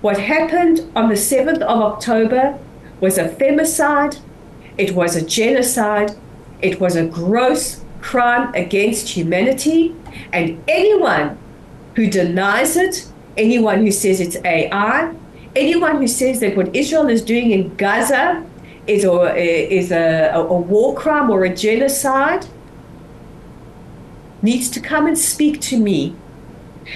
What 0.00 0.18
happened 0.18 0.90
on 0.96 1.08
the 1.08 1.14
7th 1.14 1.62
of 1.62 1.80
October 1.80 2.58
was 3.00 3.16
a 3.16 3.28
femicide, 3.28 4.18
it 4.76 4.94
was 4.94 5.16
a 5.16 5.24
genocide, 5.24 6.16
it 6.62 6.80
was 6.80 6.96
a 6.96 7.06
gross 7.06 7.84
crime 8.00 8.52
against 8.54 9.08
humanity, 9.08 9.94
and 10.32 10.62
anyone 10.68 11.38
who 11.94 12.08
denies 12.08 12.76
it, 12.76 13.10
anyone 13.36 13.80
who 13.80 13.90
says 13.90 14.20
it's 14.20 14.36
AI, 14.44 15.14
anyone 15.56 15.96
who 15.96 16.06
says 16.08 16.40
that 16.40 16.56
what 16.56 16.74
Israel 16.74 17.08
is 17.08 17.22
doing 17.22 17.50
in 17.50 17.74
Gaza 17.76 18.44
is 18.86 19.04
a, 19.04 19.36
is 19.36 19.92
a, 19.92 20.30
a 20.34 20.42
war 20.42 20.94
crime 20.94 21.30
or 21.30 21.44
a 21.44 21.54
genocide, 21.54 22.46
needs 24.42 24.70
to 24.70 24.80
come 24.80 25.06
and 25.06 25.18
speak 25.18 25.60
to 25.60 25.78
me, 25.78 26.14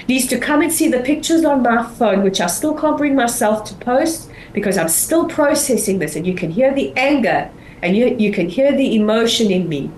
needs 0.07 0.25
to 0.27 0.39
come 0.39 0.61
and 0.61 0.71
see 0.71 0.87
the 0.89 0.99
pictures 0.99 1.45
on 1.45 1.61
my 1.61 1.83
phone, 1.83 2.23
which 2.23 2.41
I 2.41 2.47
still 2.47 2.73
can't 2.73 2.97
bring 2.97 3.15
myself 3.15 3.63
to 3.65 3.75
post 3.75 4.29
because 4.53 4.77
I'm 4.77 4.89
still 4.89 5.27
processing 5.27 5.99
this, 5.99 6.15
and 6.15 6.25
you 6.25 6.33
can 6.33 6.51
hear 6.51 6.73
the 6.73 6.93
anger 6.95 7.51
and 7.85 7.95
you, 7.95 8.15
you 8.17 8.31
can 8.31 8.49
hear 8.49 8.75
the 8.75 8.95
emotion 8.95 9.51
in 9.51 9.69
me. 9.69 9.91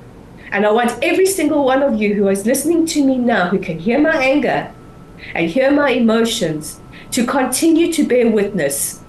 And 0.52 0.66
I 0.66 0.72
want 0.72 1.02
every 1.02 1.26
single 1.26 1.64
one 1.64 1.82
of 1.82 2.02
you 2.02 2.16
who 2.16 2.28
is 2.28 2.46
listening 2.46 2.86
to 2.88 3.02
me 3.02 3.18
now, 3.18 3.48
who 3.48 3.60
can 3.60 3.80
hear 3.80 3.98
my 3.98 4.18
anger 4.22 4.74
and 5.34 5.50
hear 5.50 5.72
my 5.72 5.92
emotions, 5.92 6.82
to 7.12 7.26
continue 7.26 7.92
to 7.94 8.06
bear 8.06 8.30
witness. 8.30 9.02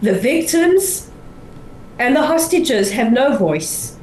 The 0.00 0.14
victims 0.14 1.10
and 1.98 2.14
the 2.14 2.26
hostages 2.26 2.92
have 2.92 3.12
no 3.12 3.36
voice. 3.36 3.96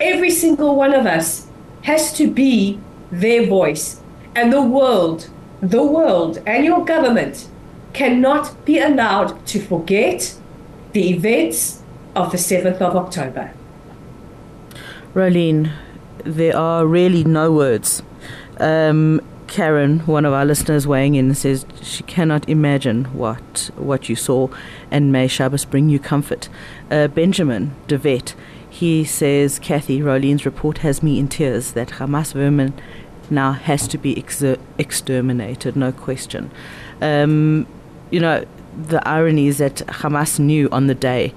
Every 0.00 0.30
single 0.30 0.74
one 0.74 0.94
of 0.94 1.04
us 1.04 1.48
has 1.82 2.14
to 2.14 2.30
be 2.30 2.80
their 3.10 3.46
voice. 3.46 4.00
And 4.34 4.50
the 4.50 4.62
world, 4.62 5.28
the 5.60 5.84
world, 5.84 6.42
and 6.46 6.64
your 6.64 6.86
government 6.86 7.48
cannot 7.92 8.64
be 8.64 8.78
allowed 8.78 9.46
to 9.48 9.60
forget 9.60 10.34
the 10.94 11.10
events 11.10 11.81
of 12.14 12.30
the 12.30 12.38
7th 12.38 12.80
of 12.80 12.96
October. 12.96 13.52
Rolene, 15.14 15.72
there 16.24 16.56
are 16.56 16.86
really 16.86 17.24
no 17.24 17.52
words. 17.52 18.02
Um, 18.58 19.20
Karen, 19.46 20.00
one 20.00 20.24
of 20.24 20.32
our 20.32 20.46
listeners, 20.46 20.86
weighing 20.86 21.14
in, 21.14 21.34
says 21.34 21.66
she 21.82 22.02
cannot 22.04 22.48
imagine 22.48 23.04
what 23.06 23.70
what 23.76 24.08
you 24.08 24.16
saw, 24.16 24.48
and 24.90 25.12
may 25.12 25.28
Shabbos 25.28 25.66
bring 25.66 25.90
you 25.90 25.98
comfort. 25.98 26.48
Uh, 26.90 27.08
Benjamin 27.08 27.74
Devet, 27.86 28.34
he 28.70 29.04
says, 29.04 29.58
Kathy, 29.58 30.00
Rolene's 30.00 30.46
report 30.46 30.78
has 30.78 31.02
me 31.02 31.18
in 31.18 31.28
tears 31.28 31.72
that 31.72 31.88
Hamas 31.88 32.32
vermin 32.32 32.72
now 33.28 33.52
has 33.52 33.86
to 33.88 33.98
be 33.98 34.14
exer- 34.14 34.58
exterminated, 34.78 35.76
no 35.76 35.92
question. 35.92 36.50
Um, 37.02 37.66
you 38.10 38.20
know, 38.20 38.46
the 38.74 39.06
irony 39.06 39.48
is 39.48 39.58
that 39.58 39.76
Hamas 39.86 40.38
knew 40.38 40.70
on 40.72 40.86
the 40.86 40.94
day 40.94 41.34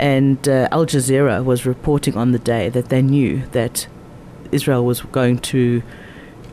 and 0.00 0.48
uh, 0.48 0.66
Al 0.72 0.86
Jazeera 0.86 1.44
was 1.44 1.66
reporting 1.66 2.16
on 2.16 2.32
the 2.32 2.38
day 2.38 2.70
that 2.70 2.88
they 2.88 3.02
knew 3.02 3.46
that 3.52 3.86
Israel 4.50 4.84
was 4.86 5.02
going 5.02 5.38
to, 5.38 5.82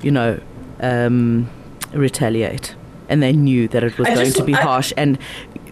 you 0.01 0.11
know, 0.11 0.39
um, 0.81 1.49
retaliate. 1.93 2.75
And 3.07 3.23
they 3.23 3.31
knew 3.31 3.69
that 3.69 3.85
it 3.85 3.97
was 3.97 4.05
I 4.09 4.15
going 4.15 4.25
just, 4.25 4.37
to 4.37 4.43
be 4.43 4.53
I, 4.53 4.61
harsh. 4.61 4.91
And 4.97 5.17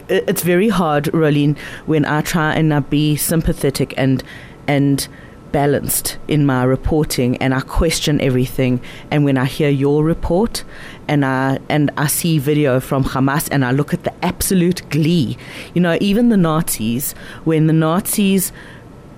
it's 0.08 0.42
very 0.42 0.70
hard, 0.70 1.06
Rolene, 1.06 1.58
when 1.86 2.06
I 2.06 2.22
try 2.22 2.56
and 2.56 2.74
I 2.74 2.80
be 2.80 3.18
sympathetic 3.18 3.94
and 3.98 4.24
and 4.68 5.08
balanced 5.56 6.18
in 6.28 6.46
my 6.46 6.66
reporting 6.66 7.38
and 7.38 7.54
I 7.54 7.62
question 7.62 8.20
everything. 8.20 8.82
And 9.10 9.24
when 9.24 9.38
I 9.38 9.46
hear 9.46 9.70
your 9.70 10.04
report 10.04 10.66
and 11.08 11.24
I 11.24 11.60
and 11.70 11.92
I 11.96 12.08
see 12.08 12.40
video 12.40 12.82
from 12.82 13.06
Hamas 13.06 13.48
and 13.54 13.64
I 13.64 13.72
look 13.72 13.94
at 13.94 14.04
the 14.04 14.14
absolute 14.26 14.82
glee 14.90 15.38
you 15.74 15.82
know 15.82 15.98
even 16.02 16.30
the 16.30 16.42
Nazis 16.50 17.14
when 17.46 17.68
the 17.68 17.74
Nazis 17.74 18.52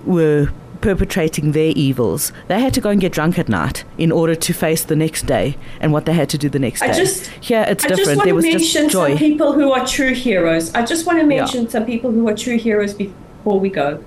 were 0.04 0.48
perpetrating 0.80 1.52
their 1.52 1.72
evils 1.74 2.30
they 2.46 2.60
had 2.60 2.72
to 2.74 2.80
go 2.80 2.90
and 2.90 3.00
get 3.00 3.12
drunk 3.12 3.36
at 3.38 3.48
night 3.48 3.84
in 3.96 4.12
order 4.12 4.36
to 4.36 4.52
face 4.52 4.84
the 4.84 4.94
next 4.94 5.22
day 5.26 5.56
and 5.80 5.92
what 5.92 6.04
they 6.06 6.12
had 6.12 6.28
to 6.34 6.38
do 6.38 6.48
the 6.48 6.62
next 6.66 6.80
day. 6.80 6.86
I 6.86 6.92
day. 6.92 6.98
just, 6.98 7.26
here 7.48 7.64
it's 7.66 7.84
I 7.84 7.88
different. 7.88 8.18
just 8.18 8.24
there 8.24 8.34
was 8.34 8.44
to 8.44 8.52
mention 8.52 8.88
joy. 8.88 9.08
some 9.08 9.18
people 9.18 9.52
who 9.54 9.72
are 9.72 9.84
true 9.86 10.14
heroes. 10.14 10.72
I 10.74 10.84
just 10.84 11.04
want 11.06 11.18
to 11.18 11.26
mention 11.26 11.64
yeah. 11.64 11.70
some 11.70 11.84
people 11.84 12.10
who 12.12 12.28
are 12.28 12.36
true 12.36 12.58
heroes 12.58 12.94
before 12.94 13.58
we 13.58 13.70
go 13.70 14.04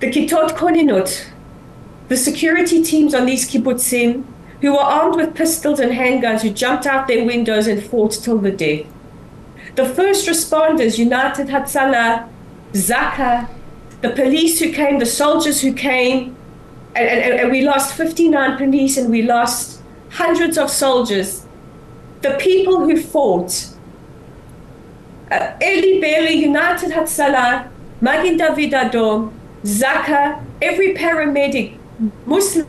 the 0.00 0.06
Kitot 0.06 0.56
Konenut, 0.56 1.26
the 2.08 2.16
security 2.16 2.82
teams 2.82 3.14
on 3.14 3.26
these 3.26 3.48
kibbutzim, 3.50 4.24
who 4.62 4.72
were 4.72 4.80
armed 4.80 5.16
with 5.16 5.34
pistols 5.34 5.78
and 5.78 5.92
handguns, 5.92 6.40
who 6.40 6.50
jumped 6.50 6.86
out 6.86 7.06
their 7.06 7.24
windows 7.24 7.66
and 7.66 7.82
fought 7.82 8.12
till 8.12 8.38
the 8.38 8.50
death. 8.50 8.86
The 9.76 9.86
first 9.86 10.26
responders, 10.26 10.98
United 10.98 11.48
Hatzalah, 11.48 12.28
Zaka, 12.72 13.48
the 14.00 14.10
police 14.10 14.58
who 14.58 14.72
came, 14.72 14.98
the 14.98 15.06
soldiers 15.06 15.60
who 15.60 15.72
came, 15.72 16.36
and, 16.94 17.08
and, 17.08 17.40
and 17.40 17.50
we 17.50 17.62
lost 17.62 17.94
59 17.94 18.56
police 18.56 18.96
and 18.96 19.10
we 19.10 19.22
lost 19.22 19.80
hundreds 20.10 20.58
of 20.58 20.70
soldiers. 20.70 21.46
The 22.22 22.36
people 22.40 22.80
who 22.80 23.00
fought, 23.00 23.68
uh, 25.30 25.52
Eli 25.62 26.00
Beer, 26.00 26.30
United 26.30 26.90
Hatzalah, 26.90 27.68
Magen 28.00 28.36
David 28.36 28.72
Adom, 28.72 29.32
Zaka, 29.64 30.44
every 30.62 30.94
paramedic, 30.94 31.78
Muslim, 32.24 32.66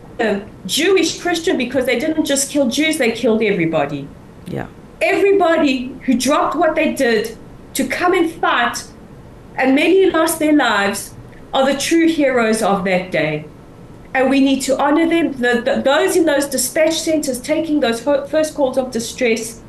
Jewish, 0.65 1.19
Christian, 1.21 1.57
because 1.57 1.85
they 1.85 1.97
didn't 1.97 2.25
just 2.25 2.51
kill 2.51 2.67
Jews, 2.67 2.97
they 2.97 3.11
killed 3.11 3.41
everybody. 3.41 4.07
Yeah. 4.47 4.67
Everybody 5.01 5.95
who 6.05 6.13
dropped 6.15 6.55
what 6.55 6.75
they 6.75 6.93
did 6.93 7.37
to 7.75 7.87
come 7.87 8.13
and 8.13 8.29
fight, 8.29 8.83
and 9.55 9.75
many 9.75 10.09
lost 10.09 10.39
their 10.39 10.53
lives, 10.53 11.15
are 11.53 11.65
the 11.65 11.79
true 11.79 12.07
heroes 12.07 12.61
of 12.61 12.83
that 12.85 13.11
day. 13.11 13.45
And 14.13 14.29
we 14.29 14.41
need 14.41 14.61
to 14.63 14.77
honor 14.77 15.07
them. 15.07 15.31
The, 15.31 15.61
the, 15.61 15.81
those 15.81 16.17
in 16.17 16.25
those 16.25 16.47
dispatch 16.47 16.99
centers 16.99 17.39
taking 17.39 17.79
those 17.79 18.01
first 18.01 18.55
calls 18.55 18.77
of 18.77 18.91
distress, 18.91 19.61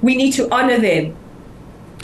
we 0.00 0.14
need 0.16 0.32
to 0.32 0.52
honor 0.54 0.78
them. 0.78 1.16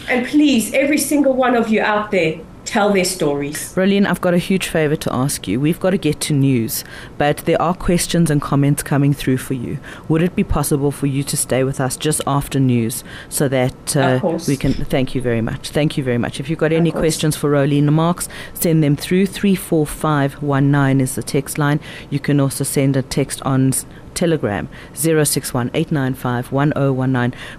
And 0.08 0.26
please, 0.26 0.74
every 0.74 0.98
single 0.98 1.34
one 1.34 1.54
of 1.54 1.68
you 1.68 1.80
out 1.80 2.10
there, 2.10 2.40
tell 2.68 2.92
their 2.92 3.04
stories. 3.04 3.74
Rolene, 3.74 4.06
I've 4.06 4.20
got 4.20 4.34
a 4.34 4.38
huge 4.38 4.68
favor 4.68 4.94
to 4.96 5.14
ask 5.14 5.48
you. 5.48 5.58
We've 5.58 5.80
got 5.80 5.90
to 5.90 5.98
get 5.98 6.20
to 6.22 6.34
news, 6.34 6.84
but 7.16 7.38
there 7.38 7.60
are 7.60 7.74
questions 7.74 8.30
and 8.30 8.42
comments 8.42 8.82
coming 8.82 9.14
through 9.14 9.38
for 9.38 9.54
you. 9.54 9.78
Would 10.08 10.22
it 10.22 10.36
be 10.36 10.44
possible 10.44 10.90
for 10.90 11.06
you 11.06 11.22
to 11.24 11.36
stay 11.36 11.64
with 11.64 11.80
us 11.80 11.96
just 11.96 12.20
after 12.26 12.60
news 12.60 13.04
so 13.30 13.48
that 13.48 13.96
uh, 13.96 14.20
we 14.46 14.56
can? 14.56 14.74
Thank 14.74 15.14
you 15.14 15.22
very 15.22 15.40
much. 15.40 15.70
Thank 15.70 15.96
you 15.96 16.04
very 16.04 16.18
much. 16.18 16.40
If 16.40 16.50
you've 16.50 16.58
got 16.58 16.72
any 16.72 16.92
questions 16.92 17.36
for 17.36 17.50
Rolene 17.50 17.90
Marks, 17.90 18.28
send 18.52 18.84
them 18.84 18.96
through. 18.96 19.26
34519 19.26 21.00
is 21.00 21.14
the 21.14 21.22
text 21.22 21.56
line. 21.56 21.80
You 22.10 22.20
can 22.20 22.38
also 22.38 22.64
send 22.64 22.96
a 22.96 23.02
text 23.02 23.40
on 23.42 23.72
Telegram 24.14 24.68
061 24.94 25.70
We're 25.72 26.42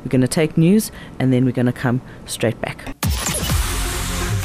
going 0.09 0.21
to 0.21 0.27
take 0.27 0.57
news 0.57 0.91
and 1.17 1.33
then 1.33 1.45
we're 1.45 1.51
going 1.51 1.65
to 1.65 1.71
come 1.71 2.01
straight 2.25 2.59
back. 2.61 2.98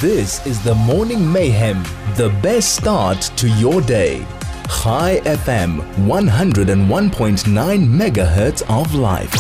This 0.05 0.47
is 0.47 0.63
the 0.63 0.75
Morning 0.75 1.33
Mayhem, 1.33 1.83
the 2.17 2.29
best 2.43 2.77
start 2.77 3.23
to 3.39 3.49
your 3.49 3.81
day. 3.81 4.19
Chai 4.65 5.23
FM 5.25 5.81
101.9 6.05 7.89
megahertz 7.89 8.63
of 8.69 8.95
life. 8.95 9.33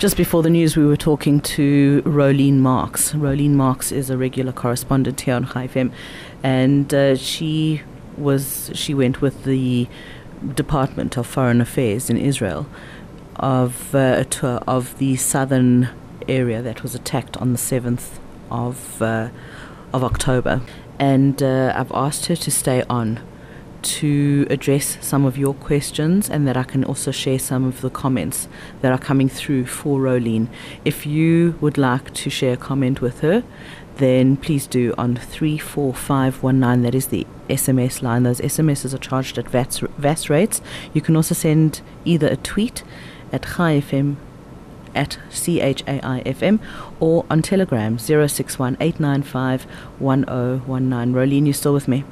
Just 0.00 0.16
before 0.16 0.42
the 0.42 0.50
news, 0.50 0.76
we 0.76 0.84
were 0.84 0.96
talking 0.96 1.40
to 1.42 2.02
Rolene 2.02 2.58
Marks. 2.58 3.12
Rolene 3.12 3.52
Marks 3.52 3.92
is 3.92 4.10
a 4.10 4.18
regular 4.18 4.50
correspondent 4.50 5.20
here 5.20 5.36
on 5.36 5.46
Chai 5.46 5.68
FM, 5.68 5.92
and 6.42 6.92
uh, 6.92 7.14
she 7.14 7.82
was 8.16 8.72
she 8.74 8.94
went 8.94 9.20
with 9.20 9.44
the 9.44 9.86
Department 10.56 11.16
of 11.16 11.24
Foreign 11.24 11.60
Affairs 11.60 12.10
in 12.10 12.16
Israel 12.16 12.66
of 13.36 13.94
uh, 13.94 14.16
a 14.18 14.24
tour 14.24 14.60
of 14.66 14.98
the 14.98 15.14
southern 15.14 15.88
area 16.26 16.60
that 16.62 16.82
was 16.82 16.96
attacked 16.96 17.36
on 17.36 17.52
the 17.52 17.58
seventh 17.58 18.18
of 18.50 19.00
uh, 19.02 19.28
of 19.92 20.04
October, 20.04 20.60
and 20.98 21.42
uh, 21.42 21.72
I've 21.74 21.92
asked 21.92 22.26
her 22.26 22.36
to 22.36 22.50
stay 22.50 22.82
on 22.88 23.20
to 23.82 24.46
address 24.50 24.98
some 25.00 25.24
of 25.24 25.38
your 25.38 25.54
questions 25.54 26.28
and 26.28 26.46
that 26.46 26.56
I 26.56 26.64
can 26.64 26.84
also 26.84 27.10
share 27.10 27.38
some 27.38 27.64
of 27.64 27.80
the 27.80 27.90
comments 27.90 28.48
that 28.82 28.92
are 28.92 28.98
coming 28.98 29.28
through 29.28 29.66
for 29.66 30.00
Rolene. 30.00 30.48
If 30.84 31.06
you 31.06 31.56
would 31.60 31.78
like 31.78 32.12
to 32.14 32.30
share 32.30 32.54
a 32.54 32.56
comment 32.56 33.00
with 33.00 33.20
her, 33.20 33.42
then 33.96 34.36
please 34.36 34.66
do 34.66 34.94
on 34.96 35.16
34519. 35.16 36.82
That 36.82 36.94
is 36.94 37.08
the 37.08 37.26
SMS 37.48 38.02
line. 38.02 38.22
Those 38.22 38.40
SMSs 38.40 38.94
are 38.94 38.98
charged 38.98 39.38
at 39.38 39.48
VAS, 39.48 40.30
rates. 40.30 40.62
You 40.92 41.00
can 41.00 41.16
also 41.16 41.34
send 41.34 41.82
either 42.04 42.28
a 42.28 42.36
tweet 42.36 42.82
at 43.32 43.42
Chai 43.42 43.80
FM 43.80 44.16
at 44.94 45.18
CHAIFM 45.30 46.60
or 47.00 47.24
on 47.30 47.42
Telegram 47.42 47.98
061 47.98 48.76
Rolene, 51.14 51.46
you 51.46 51.52
still 51.52 51.72
with 51.74 51.88
me? 51.88 52.04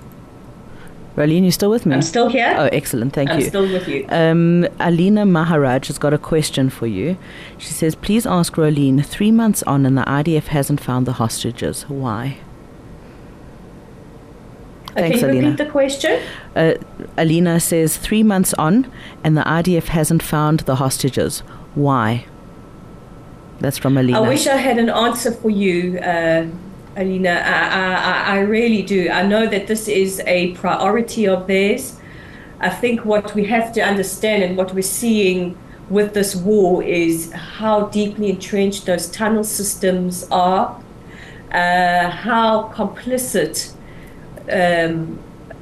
Rolene, 1.17 1.45
you 1.45 1.51
still 1.51 1.71
with 1.71 1.85
me? 1.85 1.95
I'm 1.97 2.03
still 2.03 2.29
here. 2.29 2.55
Oh, 2.57 2.69
excellent. 2.71 3.12
Thank 3.12 3.31
I'm 3.31 3.38
you. 3.41 3.45
I'm 3.47 3.49
still 3.51 3.62
with 3.73 3.88
you. 3.88 4.07
Um, 4.09 4.69
Alina 4.79 5.27
Maharaj 5.27 5.88
has 5.88 5.99
got 5.99 6.14
a 6.14 6.19
question 6.19 6.71
for 6.71 6.87
you. 6.87 7.17
She 7.59 7.73
says, 7.73 7.97
please 7.97 8.25
ask 8.25 8.55
Rolene, 8.55 9.05
three 9.05 9.33
months 9.33 9.64
on 9.64 9.85
and 9.85 9.99
the 9.99 10.03
IDF 10.03 10.45
hasn't 10.45 10.81
found 10.81 11.07
the 11.07 11.14
hostages. 11.14 11.83
Why? 11.88 12.38
Thanks, 14.95 15.19
Can 15.21 15.29
you 15.29 15.33
Alina. 15.35 15.51
repeat 15.51 15.64
the 15.64 15.71
question? 15.71 16.23
Uh, 16.55 16.75
Alina 17.17 17.59
says, 17.59 17.97
three 17.97 18.23
months 18.23 18.55
on 18.55 18.91
and 19.25 19.37
the 19.37 19.43
IDF 19.43 19.87
hasn't 19.88 20.23
found 20.23 20.61
the 20.61 20.77
hostages. 20.77 21.41
Why? 21.75 22.27
That's 23.61 23.79
from 23.79 23.99
Alina. 23.99 24.23
I 24.23 24.29
wish 24.29 24.47
I 24.47 24.57
had 24.57 24.79
an 24.79 24.88
answer 24.88 25.33
for 25.33 25.51
you, 25.51 25.99
uh, 25.99 26.47
Alina. 26.97 27.31
I, 27.31 28.35
I, 28.35 28.37
I 28.37 28.38
really 28.40 28.83
do. 28.83 29.11
I 29.11 29.23
know 29.27 29.47
that 29.47 29.66
this 29.66 29.88
is 29.88 30.21
a 30.27 30.53
priority 30.53 31.27
of 31.27 31.47
theirs. 31.47 31.99
I 32.61 32.71
think 32.71 33.05
what 33.05 33.35
we 33.35 33.44
have 33.47 33.73
to 33.75 33.81
understand 33.81 34.42
and 34.42 34.57
what 34.57 34.75
we're 34.75 34.83
seeing 34.83 35.57
with 35.90 36.14
this 36.14 36.37
war 36.37 36.83
is 36.83 37.33
how 37.33 37.87
deeply 37.87 38.31
entrenched 38.31 38.87
those 38.87 39.09
tunnel 39.11 39.44
systems 39.44 40.27
are, 40.31 40.81
uh, 41.53 42.11
how 42.11 42.71
complicit 42.75 43.73
um, 44.53 45.18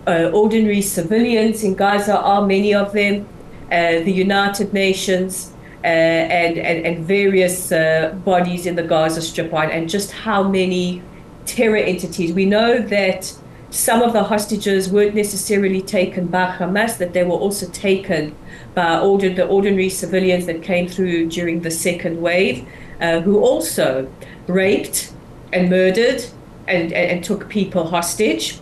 uh, 0.06 0.30
ordinary 0.32 0.82
civilians 0.82 1.62
in 1.62 1.74
Gaza 1.74 2.18
are, 2.18 2.46
many 2.46 2.74
of 2.74 2.92
them, 2.92 3.28
uh, 3.70 4.00
the 4.00 4.12
United 4.12 4.72
Nations, 4.72 5.52
and, 5.86 6.58
and, 6.58 6.84
and 6.84 7.06
various 7.06 7.70
uh, 7.70 8.12
bodies 8.24 8.66
in 8.66 8.74
the 8.74 8.82
Gaza 8.82 9.22
Strip 9.22 9.52
and 9.54 9.88
just 9.88 10.10
how 10.10 10.42
many 10.42 11.02
terror 11.44 11.76
entities. 11.76 12.32
We 12.32 12.44
know 12.44 12.78
that 12.78 13.32
some 13.70 14.02
of 14.02 14.12
the 14.12 14.24
hostages 14.24 14.88
weren't 14.88 15.14
necessarily 15.14 15.80
taken 15.80 16.26
by 16.26 16.46
Hamas, 16.56 16.98
that 16.98 17.12
they 17.12 17.22
were 17.22 17.36
also 17.36 17.68
taken 17.70 18.34
by 18.74 18.98
order, 18.98 19.32
the 19.32 19.46
ordinary 19.46 19.88
civilians 19.88 20.46
that 20.46 20.62
came 20.62 20.88
through 20.88 21.28
during 21.28 21.60
the 21.62 21.70
second 21.70 22.20
wave, 22.20 22.66
uh, 23.00 23.20
who 23.20 23.38
also 23.38 24.10
raped 24.48 25.12
and 25.52 25.70
murdered 25.70 26.24
and, 26.66 26.92
and, 26.92 27.10
and 27.10 27.24
took 27.24 27.48
people 27.48 27.86
hostage. 27.86 28.60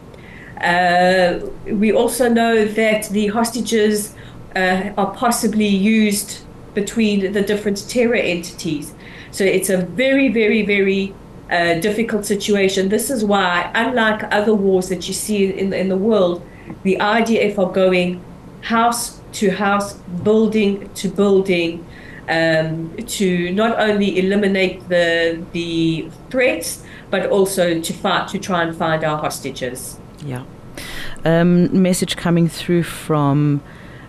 Uh, 0.60 1.40
we 1.66 1.92
also 1.92 2.28
know 2.28 2.64
that 2.66 3.08
the 3.10 3.28
hostages 3.28 4.14
uh, 4.56 4.92
are 4.96 5.14
possibly 5.14 5.66
used 5.66 6.43
between 6.74 7.32
the 7.32 7.42
different 7.42 7.88
terror 7.88 8.14
entities. 8.14 8.94
So 9.30 9.44
it's 9.44 9.70
a 9.70 9.78
very, 9.78 10.28
very, 10.28 10.62
very 10.64 11.14
uh, 11.50 11.74
difficult 11.80 12.24
situation. 12.24 12.88
This 12.88 13.10
is 13.10 13.24
why, 13.24 13.70
unlike 13.74 14.24
other 14.32 14.54
wars 14.54 14.88
that 14.88 15.06
you 15.08 15.14
see 15.14 15.46
in, 15.46 15.72
in 15.72 15.88
the 15.88 15.96
world, 15.96 16.46
the 16.82 16.96
IDF 16.96 17.58
are 17.58 17.72
going 17.72 18.22
house 18.62 19.20
to 19.32 19.50
house, 19.50 19.94
building 20.22 20.88
to 20.94 21.08
building, 21.08 21.84
um, 22.28 22.96
to 23.06 23.52
not 23.52 23.78
only 23.78 24.18
eliminate 24.18 24.88
the 24.88 25.44
the 25.52 26.08
threats, 26.30 26.82
but 27.10 27.26
also 27.26 27.80
to 27.80 27.92
fight 27.92 28.28
to 28.28 28.38
try 28.38 28.62
and 28.62 28.76
find 28.76 29.04
our 29.04 29.18
hostages. 29.18 29.98
Yeah. 30.24 30.44
Um, 31.24 31.82
message 31.82 32.16
coming 32.16 32.48
through 32.48 32.84
from 32.84 33.62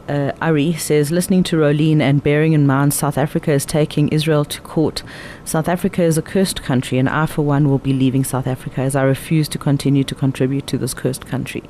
uh, 0.07 0.31
Ari 0.41 0.73
says, 0.73 1.11
listening 1.11 1.43
to 1.45 1.57
Rolene 1.57 2.01
and 2.01 2.23
bearing 2.23 2.53
in 2.53 2.67
mind 2.67 2.93
South 2.93 3.17
Africa 3.17 3.51
is 3.51 3.65
taking 3.65 4.07
Israel 4.09 4.45
to 4.45 4.61
court. 4.61 5.03
South 5.43 5.67
Africa 5.67 6.03
is 6.03 6.17
a 6.17 6.21
cursed 6.21 6.61
country, 6.63 6.97
and 6.97 7.09
I, 7.09 7.25
for 7.25 7.41
one, 7.41 7.69
will 7.69 7.79
be 7.79 7.93
leaving 7.93 8.23
South 8.23 8.47
Africa 8.47 8.81
as 8.81 8.95
I 8.95 9.03
refuse 9.03 9.47
to 9.49 9.57
continue 9.57 10.03
to 10.03 10.15
contribute 10.15 10.67
to 10.67 10.77
this 10.77 10.93
cursed 10.93 11.25
country. 11.25 11.63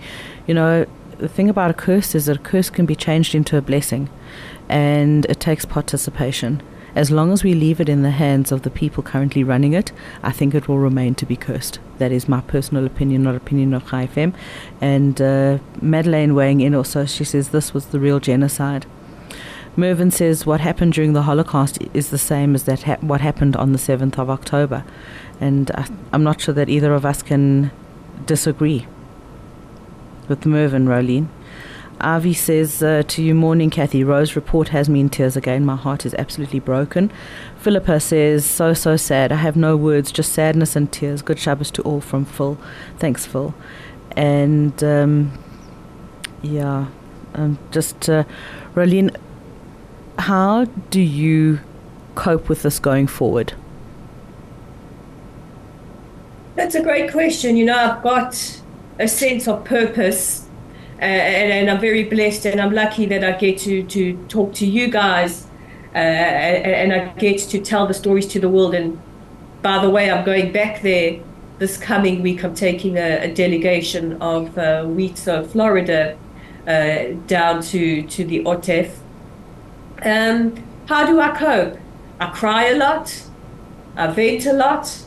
You 0.47 0.53
know, 0.53 0.85
the 1.17 1.29
thing 1.29 1.49
about 1.49 1.71
a 1.71 1.73
curse 1.73 2.13
is 2.13 2.25
that 2.25 2.37
a 2.37 2.39
curse 2.39 2.69
can 2.69 2.85
be 2.85 2.95
changed 2.95 3.35
into 3.35 3.57
a 3.57 3.61
blessing, 3.61 4.09
and 4.67 5.25
it 5.25 5.39
takes 5.39 5.65
participation. 5.65 6.61
As 6.95 7.11
long 7.11 7.33
as 7.33 7.43
we 7.43 7.53
leave 7.53 7.81
it 7.81 7.89
in 7.89 8.03
the 8.03 8.11
hands 8.11 8.51
of 8.51 8.61
the 8.61 8.69
people 8.69 9.03
currently 9.03 9.43
running 9.43 9.73
it, 9.73 9.91
I 10.23 10.31
think 10.31 10.55
it 10.55 10.67
will 10.67 10.77
remain 10.79 11.13
to 11.15 11.25
be 11.25 11.35
cursed. 11.35 11.79
That 11.97 12.11
is 12.11 12.29
my 12.29 12.41
personal 12.41 12.85
opinion, 12.85 13.23
not 13.23 13.35
opinion 13.35 13.73
of 13.73 13.89
Chai 13.89 14.07
FM. 14.07 14.33
And 14.79 15.21
uh, 15.21 15.57
Madeleine 15.81 16.35
weighing 16.35 16.61
in 16.61 16.73
also, 16.73 17.05
she 17.05 17.25
says 17.25 17.49
this 17.49 17.73
was 17.73 17.87
the 17.87 17.99
real 17.99 18.21
genocide. 18.21 18.85
Mervyn 19.75 20.09
says 20.09 20.45
what 20.45 20.61
happened 20.61 20.93
during 20.93 21.11
the 21.11 21.23
Holocaust 21.23 21.79
is 21.93 22.09
the 22.09 22.17
same 22.17 22.55
as 22.55 22.63
that 22.63 22.83
ha- 22.83 22.97
what 23.01 23.19
happened 23.19 23.57
on 23.57 23.73
the 23.73 23.77
7th 23.77 24.17
of 24.17 24.29
October. 24.29 24.85
And 25.41 25.69
I, 25.71 25.87
I'm 26.13 26.23
not 26.23 26.39
sure 26.39 26.53
that 26.53 26.69
either 26.69 26.93
of 26.93 27.05
us 27.05 27.21
can 27.21 27.71
disagree. 28.25 28.87
with 30.27 30.45
Mervyn, 30.45 30.87
Rolene. 30.87 31.27
Avi 32.01 32.33
says 32.33 32.83
uh, 32.83 33.03
to 33.07 33.23
you, 33.23 33.33
morning, 33.33 33.69
Kathy. 33.69 34.03
Rose 34.03 34.35
report 34.35 34.69
has 34.69 34.89
me 34.89 34.99
in 34.99 35.09
tears 35.09 35.35
again. 35.35 35.65
My 35.65 35.75
heart 35.75 36.05
is 36.05 36.13
absolutely 36.15 36.59
broken. 36.59 37.11
Philippa 37.57 37.99
says, 37.99 38.45
so, 38.45 38.73
so 38.73 38.97
sad. 38.97 39.31
I 39.31 39.37
have 39.37 39.55
no 39.55 39.77
words, 39.77 40.11
just 40.11 40.33
sadness 40.33 40.75
and 40.75 40.91
tears. 40.91 41.21
Good 41.21 41.39
Shabbos 41.39 41.71
to 41.71 41.81
all 41.83 42.01
from 42.01 42.25
Phil. 42.25 42.57
Thanks, 42.99 43.25
Phil. 43.25 43.53
And 44.15 44.83
um, 44.83 45.37
yeah, 46.41 46.87
um, 47.33 47.57
just, 47.71 48.09
uh, 48.09 48.23
how 50.19 50.65
do 50.89 51.01
you 51.01 51.59
cope 52.15 52.49
with 52.49 52.63
this 52.63 52.79
going 52.79 53.07
forward? 53.07 53.53
That's 56.55 56.75
a 56.75 56.81
great 56.81 57.11
question. 57.11 57.57
You 57.57 57.65
know, 57.65 57.77
I've 57.77 58.01
got 58.03 58.61
a 58.97 59.07
sense 59.07 59.47
of 59.47 59.65
purpose, 59.65 60.44
uh, 60.99 61.03
and, 61.03 61.51
and, 61.51 61.69
I'm 61.69 61.79
very 61.79 62.03
blessed, 62.03 62.45
and 62.45 62.61
I'm 62.61 62.73
lucky 62.73 63.05
that 63.07 63.23
I 63.23 63.33
get 63.33 63.57
to 63.59 63.83
to 63.83 64.17
talk 64.27 64.53
to 64.55 64.65
you 64.65 64.87
guys, 64.87 65.45
uh, 65.93 65.97
and, 65.97 66.93
I 66.93 67.07
get 67.19 67.39
to 67.49 67.59
tell 67.59 67.85
the 67.85 67.93
stories 67.93 68.27
to 68.27 68.39
the 68.39 68.49
world. 68.49 68.75
And 68.75 68.99
by 69.61 69.79
the 69.79 69.89
way, 69.89 70.09
I'm 70.09 70.23
going 70.23 70.51
back 70.53 70.81
there 70.81 71.19
this 71.59 71.77
coming 71.77 72.21
week. 72.21 72.43
I'm 72.43 72.55
taking 72.55 72.97
a, 72.97 73.25
a 73.25 73.33
delegation 73.33 74.13
of 74.21 74.57
uh, 74.57 74.85
WIZO, 74.85 75.47
Florida, 75.47 76.17
uh, 76.65 77.03
down 77.27 77.61
to 77.63 78.03
to 78.03 78.23
the 78.23 78.43
OTEF. 78.45 78.91
Um, 80.01 80.63
how 80.87 81.05
do 81.05 81.19
I 81.19 81.35
cope? 81.35 81.77
I 82.19 82.27
cry 82.27 82.67
a 82.67 82.77
lot. 82.77 83.23
I 83.97 84.07
vent 84.07 84.45
a 84.45 84.53
lot. 84.53 85.05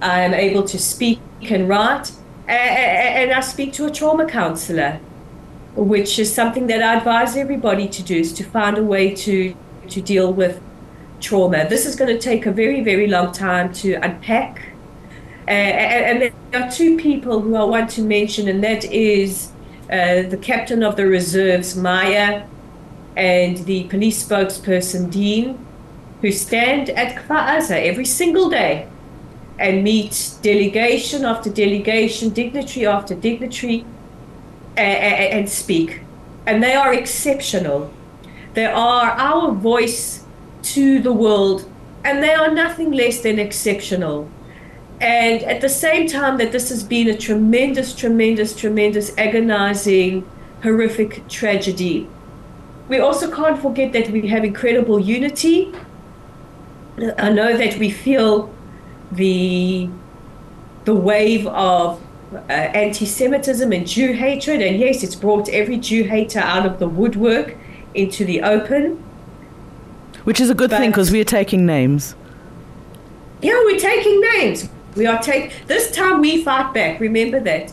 I 0.00 0.20
am 0.22 0.32
able 0.32 0.62
to 0.62 0.78
speak 0.78 1.20
and 1.42 1.68
write, 1.68 2.12
and 2.48 3.32
I 3.32 3.40
speak 3.40 3.72
to 3.74 3.86
a 3.86 3.90
trauma 3.90 4.26
counselor, 4.26 5.00
which 5.74 6.18
is 6.18 6.34
something 6.34 6.66
that 6.68 6.82
I 6.82 6.96
advise 6.96 7.36
everybody 7.36 7.88
to 7.88 8.02
do, 8.02 8.16
is 8.16 8.32
to 8.34 8.44
find 8.44 8.78
a 8.78 8.82
way 8.82 9.14
to, 9.14 9.54
to 9.88 10.00
deal 10.00 10.32
with 10.32 10.60
trauma. 11.20 11.68
This 11.68 11.86
is 11.86 11.96
going 11.96 12.14
to 12.14 12.18
take 12.18 12.46
a 12.46 12.52
very, 12.52 12.82
very 12.82 13.06
long 13.06 13.32
time 13.32 13.72
to 13.74 13.94
unpack. 13.94 14.72
and 15.46 16.22
there 16.22 16.62
are 16.62 16.70
two 16.70 16.96
people 16.96 17.40
who 17.40 17.56
I 17.56 17.64
want 17.64 17.90
to 17.90 18.02
mention, 18.02 18.48
and 18.48 18.62
that 18.64 18.84
is 18.84 19.52
uh, 19.90 20.22
the 20.22 20.38
captain 20.40 20.82
of 20.82 20.96
the 20.96 21.06
reserves, 21.06 21.76
Maya, 21.76 22.46
and 23.16 23.58
the 23.58 23.84
police 23.84 24.24
spokesperson, 24.24 25.10
Dean, 25.10 25.58
who 26.20 26.30
stand 26.30 26.90
at 26.90 27.16
Kfar 27.16 27.70
every 27.70 28.04
single 28.04 28.48
day 28.48 28.89
and 29.60 29.84
meet 29.84 30.32
delegation 30.42 31.24
after 31.24 31.50
delegation, 31.50 32.30
dignitary 32.30 32.86
after 32.86 33.14
dignitary, 33.14 33.84
and, 34.76 35.38
and 35.38 35.48
speak. 35.48 36.00
And 36.46 36.62
they 36.62 36.74
are 36.74 36.92
exceptional. 36.92 37.92
They 38.54 38.66
are 38.66 39.10
our 39.10 39.52
voice 39.52 40.24
to 40.74 41.00
the 41.00 41.12
world, 41.12 41.70
and 42.04 42.22
they 42.22 42.34
are 42.34 42.50
nothing 42.50 42.90
less 42.90 43.20
than 43.20 43.38
exceptional. 43.38 44.28
And 45.00 45.42
at 45.44 45.60
the 45.60 45.68
same 45.68 46.08
time, 46.08 46.38
that 46.38 46.52
this 46.52 46.70
has 46.70 46.82
been 46.82 47.08
a 47.08 47.16
tremendous, 47.16 47.94
tremendous, 47.94 48.56
tremendous, 48.56 49.16
agonizing, 49.16 50.28
horrific 50.62 51.28
tragedy, 51.28 52.08
we 52.90 52.98
also 52.98 53.30
can't 53.30 53.60
forget 53.62 53.92
that 53.92 54.10
we 54.10 54.26
have 54.28 54.44
incredible 54.44 54.98
unity. 54.98 55.72
I 57.16 57.30
know 57.30 57.56
that 57.56 57.78
we 57.78 57.88
feel 57.88 58.52
the 59.12 59.88
the 60.84 60.94
wave 60.94 61.46
of 61.46 62.00
uh, 62.32 62.52
anti-Semitism 62.52 63.72
and 63.72 63.86
Jew 63.86 64.12
hatred, 64.12 64.62
and 64.62 64.78
yes, 64.78 65.02
it's 65.02 65.14
brought 65.14 65.48
every 65.48 65.76
Jew 65.76 66.04
hater 66.04 66.38
out 66.38 66.64
of 66.64 66.78
the 66.78 66.88
woodwork 66.88 67.56
into 67.94 68.24
the 68.24 68.42
open. 68.42 69.02
Which 70.24 70.40
is 70.40 70.50
a 70.50 70.54
good 70.54 70.70
but, 70.70 70.78
thing 70.78 70.90
because 70.90 71.10
we 71.10 71.20
are 71.20 71.24
taking 71.24 71.66
names. 71.66 72.14
Yeah, 73.42 73.60
we're 73.64 73.78
taking 73.78 74.20
names. 74.20 74.68
We 74.96 75.06
are 75.06 75.20
take 75.20 75.66
this 75.66 75.90
time 75.90 76.20
we 76.20 76.42
fight 76.44 76.72
back. 76.74 77.00
Remember 77.00 77.40
that. 77.40 77.72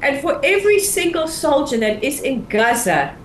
And 0.00 0.20
for 0.20 0.40
every 0.44 0.80
single 0.80 1.28
soldier 1.28 1.78
that 1.78 2.02
is 2.02 2.20
in 2.20 2.46
Gaza 2.46 3.16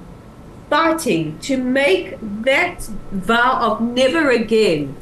fighting 0.70 1.40
to 1.40 1.58
make 1.58 2.18
that 2.22 2.82
vow 3.12 3.72
of 3.72 3.82
never 3.82 4.30
again 4.30 4.96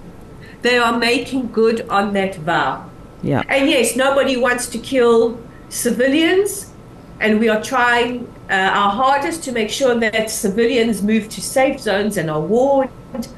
they 0.66 0.78
are 0.78 0.98
making 0.98 1.52
good 1.52 1.88
on 1.90 2.14
that 2.14 2.36
vow. 2.36 2.90
Yeah. 3.22 3.44
And 3.48 3.70
yes, 3.70 3.96
nobody 3.96 4.36
wants 4.38 4.68
to 4.68 4.78
kill 4.78 5.40
civilians, 5.70 6.72
and 7.20 7.40
we 7.40 7.50
are 7.50 7.62
trying 7.62 8.28
uh, 8.50 8.54
our 8.54 8.92
hardest 8.92 9.44
to 9.44 9.52
make 9.52 9.70
sure 9.70 9.96
that 9.96 10.30
civilians 10.30 11.02
move 11.02 11.30
to 11.30 11.42
safe 11.42 11.80
zones 11.80 12.18
and 12.18 12.30
are 12.30 12.42
warned. 12.42 12.90
And, 13.14 13.30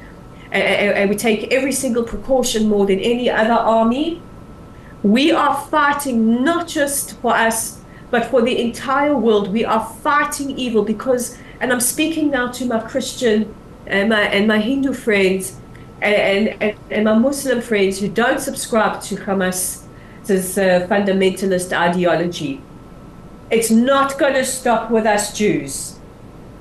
and 0.52 1.10
we 1.10 1.16
take 1.16 1.52
every 1.52 1.72
single 1.72 2.04
precaution 2.04 2.68
more 2.68 2.86
than 2.86 2.98
any 2.98 3.30
other 3.30 3.52
army. 3.52 4.22
We 5.02 5.30
are 5.30 5.54
fighting 5.68 6.42
not 6.42 6.66
just 6.66 7.18
for 7.20 7.34
us, 7.34 7.80
but 8.10 8.24
for 8.26 8.42
the 8.42 8.60
entire 8.60 9.16
world. 9.16 9.52
We 9.52 9.64
are 9.64 9.84
fighting 10.02 10.58
evil 10.58 10.82
because, 10.82 11.38
and 11.60 11.72
I'm 11.72 11.80
speaking 11.80 12.30
now 12.30 12.50
to 12.52 12.66
my 12.66 12.80
Christian 12.80 13.54
and 13.86 14.08
my, 14.08 14.22
and 14.22 14.48
my 14.48 14.58
Hindu 14.58 14.92
friends 14.94 15.58
and, 16.00 16.48
and, 16.62 16.76
and 16.90 17.04
my 17.04 17.14
Muslim 17.14 17.60
friends 17.60 18.00
who 18.00 18.08
don't 18.08 18.40
subscribe 18.40 19.02
to 19.02 19.16
Hamas's 19.16 20.58
uh, 20.58 20.86
fundamentalist 20.88 21.72
ideology. 21.72 22.62
It's 23.50 23.70
not 23.70 24.18
going 24.18 24.34
to 24.34 24.44
stop 24.44 24.90
with 24.90 25.06
us 25.06 25.36
Jews. 25.36 25.98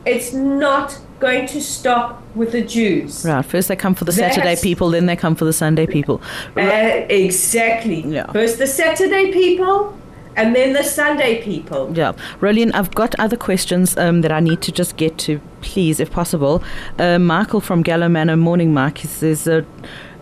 It's 0.06 0.34
not 0.34 0.98
going 1.20 1.48
to 1.48 1.62
stop 1.62 2.24
with 2.36 2.52
the 2.52 2.62
Jews. 2.62 3.26
Right. 3.26 3.44
First 3.44 3.68
they 3.68 3.76
come 3.76 3.96
for 3.96 4.06
the 4.06 4.12
That's, 4.12 4.36
Saturday 4.36 4.56
people, 4.62 4.92
then 4.92 5.06
they 5.06 5.16
come 5.16 5.36
for 5.36 5.46
the 5.46 5.54
Sunday 5.54 5.86
people. 5.86 6.22
Uh, 6.56 6.62
exactly. 7.10 8.02
Yeah. 8.02 8.32
First 8.32 8.58
the 8.58 8.68
Saturday 8.68 9.32
people, 9.32 9.98
and 10.38 10.56
then 10.56 10.74
the 10.74 10.84
Sunday 10.84 11.42
people. 11.42 11.92
Yeah. 11.98 12.14
Rolene, 12.40 12.72
I've 12.74 12.94
got 12.94 13.16
other 13.20 13.36
questions 13.36 13.98
um, 13.98 14.22
that 14.22 14.32
I 14.32 14.40
need 14.40 14.62
to 14.62 14.72
just 14.72 14.96
get 14.96 15.18
to, 15.20 15.42
please, 15.62 16.00
if 16.00 16.12
possible. 16.12 16.64
Uh, 17.00 17.18
Michael 17.18 17.60
from 17.60 17.82
Gallo 17.82 18.08
Manor, 18.08 18.38
morning, 18.38 18.72
Mark, 18.72 19.00
he 19.00 19.08
says, 19.08 19.48
uh, 19.48 19.64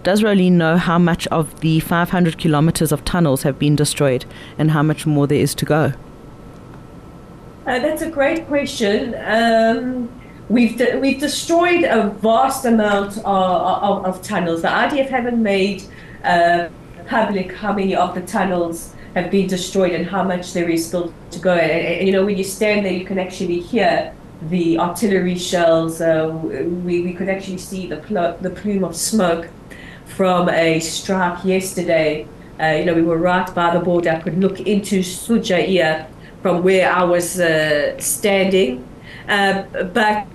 does 0.04 0.24
Rolene 0.24 0.54
know 0.54 0.78
how 0.78 0.98
much 0.98 1.28
of 1.28 1.60
the 1.60 1.82
500 1.82 2.38
kilometers 2.38 2.94
of 2.94 3.04
tunnels 3.04 3.44
have 3.44 3.60
been 3.60 3.76
destroyed 3.76 4.26
and 4.58 4.72
how 4.72 4.82
much 4.82 5.06
more 5.06 5.28
there 5.28 5.40
is 5.40 5.54
to 5.56 5.66
go? 5.66 5.92
Uh, 7.66 7.80
that's 7.80 8.02
a 8.02 8.10
great 8.10 8.48
question. 8.48 9.16
Um, 9.26 10.10
we've 10.48 10.78
de- 10.78 10.98
we've 11.00 11.20
destroyed 11.20 11.84
a 11.84 12.10
vast 12.10 12.64
amount 12.64 13.18
of, 13.18 13.26
of, 13.26 14.06
of 14.06 14.22
tunnels. 14.22 14.62
The 14.62 14.68
IDF 14.70 15.10
haven't 15.10 15.42
made 15.42 15.84
uh, 16.24 16.70
public 17.08 17.52
how 17.54 17.74
many 17.74 17.96
of 17.96 18.14
the 18.16 18.22
tunnels 18.22 18.96
have 19.16 19.32
been 19.32 19.48
destroyed 19.48 19.94
and 19.94 20.06
how 20.06 20.24
much 20.24 20.54
there 20.54 20.70
is 20.70 20.86
still 20.86 21.14
to 21.32 21.40
go. 21.40 21.54
And, 21.54 21.72
and 21.72 22.08
you 22.08 22.14
know, 22.14 22.26
when 22.26 22.38
you 22.38 22.44
stand 22.44 22.86
there, 22.86 22.92
you 22.94 23.06
can 23.06 23.18
actually 23.18 23.62
hear 23.62 24.14
the 24.50 24.78
artillery 24.78 25.38
shells. 25.38 26.02
Uh, 26.02 26.30
we, 26.84 27.02
we 27.02 27.14
could 27.14 27.30
actually 27.30 27.58
see 27.58 27.88
the, 27.88 27.98
pl- 27.98 28.38
the 28.42 28.50
plume 28.50 28.84
of 28.84 28.96
smoke 28.96 29.48
from 30.06 30.50
a 30.50 30.80
strike 30.80 31.44
yesterday. 31.46 32.28
Uh, 32.60 32.76
you 32.80 32.86
know, 32.86 32.94
we 32.94 33.02
were 33.02 33.18
right 33.18 33.54
by 33.56 33.74
the 33.74 33.80
border. 33.80 34.12
I 34.12 34.22
could 34.22 34.38
look 34.38 34.60
into 34.60 35.00
Shuja'iyya 35.00 36.08
from 36.42 36.62
where 36.64 36.92
I 36.92 37.04
was 37.04 37.40
uh, 37.40 37.98
standing. 38.00 38.88
Uh, 39.28 39.64
but 39.94 40.28